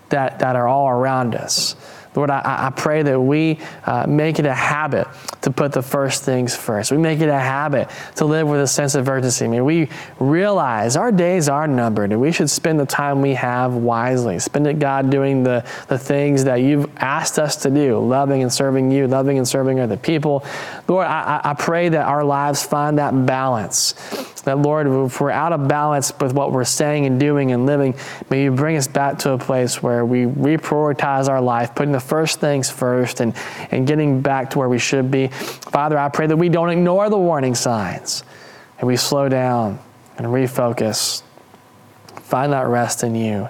that, 0.10 0.40
that 0.40 0.56
are 0.56 0.68
all 0.68 0.90
around 0.90 1.34
us. 1.34 1.76
Lord, 2.16 2.30
I, 2.30 2.68
I 2.68 2.70
pray 2.70 3.04
that 3.04 3.20
we 3.20 3.60
uh, 3.86 4.06
make 4.08 4.40
it 4.40 4.46
a 4.46 4.54
habit 4.54 5.08
to 5.42 5.52
put 5.52 5.72
the 5.72 5.82
first 5.82 6.24
things 6.24 6.56
first. 6.56 6.92
We 6.92 6.98
make 6.98 7.20
it 7.20 7.30
a 7.30 7.40
habit 7.40 7.90
to 8.16 8.26
live 8.26 8.48
with 8.48 8.62
a 8.62 8.68
sense 8.68 8.96
of 8.96 9.08
urgency. 9.08 9.48
May 9.48 9.62
we 9.62 9.90
realize 10.20 10.96
our 10.96 11.12
days 11.12 11.50
are 11.50 11.68
numbered 11.68 12.12
and 12.12 12.22
we 12.22 12.32
should 12.32 12.50
spend 12.50 12.80
the 12.80 12.86
time 12.86 13.22
we 13.22 13.34
have 13.34 13.74
wisely. 13.74 14.40
Spend 14.40 14.68
it, 14.68 14.80
God, 14.80 15.10
doing 15.10 15.44
the, 15.44 15.66
the 15.88 15.98
things 15.98 16.44
that 16.46 16.58
you've 16.58 16.90
asked 16.98 17.40
us 17.40 17.56
to 17.58 17.70
do, 17.70 18.00
loving 18.00 18.42
and 18.42 18.54
serving 18.54 18.92
you, 18.92 19.08
loving 19.08 19.38
and 19.38 19.48
serving 19.48 19.80
other 19.80 19.98
people. 19.98 20.46
Lord, 20.88 21.08
I, 21.08 21.42
I 21.44 21.54
pray 21.54 21.90
that 21.90 22.06
our 22.06 22.24
lives 22.24 22.64
find 22.64 22.98
that 23.00 23.26
balance 23.26 23.94
that, 24.44 24.60
Lord, 24.60 24.88
if 24.88 25.22
we're 25.22 25.32
out 25.32 25.54
of 25.54 25.68
balance 25.68 26.12
with 26.20 26.34
what 26.34 26.52
we're 26.52 26.66
saying 26.66 27.06
and 27.06 27.20
doing 27.20 27.52
and 27.52 27.66
living, 27.66 27.96
may 28.30 28.44
you 28.44 28.52
bring 28.52 28.76
us 28.76 28.88
back 28.88 29.20
to 29.20 29.32
a 29.32 29.38
place 29.38 29.82
where 29.82 30.06
we 30.06 30.24
reprioritize 30.24 31.30
our 31.30 31.42
life, 31.42 31.74
putting 31.76 31.94
the 31.94 32.00
first 32.00 32.40
things 32.40 32.70
first 32.70 33.22
and, 33.22 33.34
and 33.72 33.88
getting 33.88 34.22
back 34.22 34.50
to 34.52 34.60
where 34.60 34.68
we 34.68 34.80
should 34.80 35.10
be. 35.10 35.28
Father, 35.28 35.98
I 35.98 36.10
pray 36.10 36.28
that 36.28 36.36
we 36.36 36.50
don't 36.50 36.70
ignore 36.70 37.10
the 37.10 37.18
warning 37.18 37.56
signs 37.56 38.24
and 38.80 38.88
we 38.88 38.98
slow 38.98 39.30
down 39.30 39.80
and 40.18 40.28
refocus, 40.28 41.24
find 42.22 42.52
that 42.52 42.68
rest 42.68 43.04
in 43.04 43.16
you, 43.16 43.48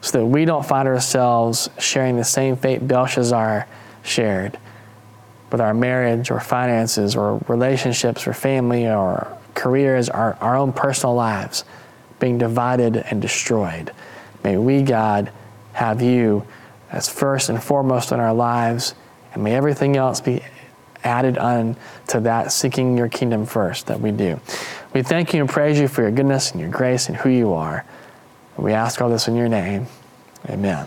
so 0.00 0.18
that 0.18 0.26
we 0.26 0.44
don't 0.46 0.64
find 0.64 0.88
ourselves 0.88 1.68
sharing 1.78 2.16
the 2.16 2.24
same 2.24 2.56
fate 2.56 2.86
Belshazzar 2.88 3.68
shared 4.02 4.58
with 5.50 5.60
our 5.60 5.74
marriage 5.74 6.30
or 6.30 6.40
finances 6.40 7.14
or 7.14 7.38
relationships 7.46 8.26
or 8.26 8.32
family 8.32 8.88
or 8.88 9.38
careers, 9.54 10.08
our, 10.08 10.34
our 10.40 10.56
own 10.56 10.72
personal 10.72 11.14
lives 11.14 11.64
being 12.20 12.38
divided 12.38 12.96
and 12.96 13.20
destroyed. 13.20 13.92
May 14.44 14.56
we, 14.56 14.82
God, 14.82 15.30
have 15.72 16.02
you 16.02 16.46
as 16.90 17.08
first 17.08 17.48
and 17.48 17.62
foremost 17.62 18.12
in 18.12 18.20
our 18.20 18.34
lives, 18.34 18.94
and 19.32 19.42
may 19.42 19.54
everything 19.54 19.96
else 19.96 20.20
be 20.20 20.42
added 21.04 21.38
on 21.38 21.76
to 22.08 22.20
that, 22.20 22.52
seeking 22.52 22.96
your 22.96 23.08
kingdom 23.08 23.46
first 23.46 23.86
that 23.86 24.00
we 24.00 24.12
do. 24.12 24.38
We 24.94 25.02
thank 25.02 25.34
you 25.34 25.40
and 25.40 25.48
praise 25.48 25.80
you 25.80 25.88
for 25.88 26.02
your 26.02 26.10
goodness 26.10 26.52
and 26.52 26.60
your 26.60 26.70
grace 26.70 27.08
and 27.08 27.16
who 27.16 27.30
you 27.30 27.54
are. 27.54 27.84
We 28.56 28.72
ask 28.72 29.00
all 29.00 29.08
this 29.08 29.26
in 29.26 29.34
your 29.34 29.48
name. 29.48 29.86
Amen. 30.48 30.86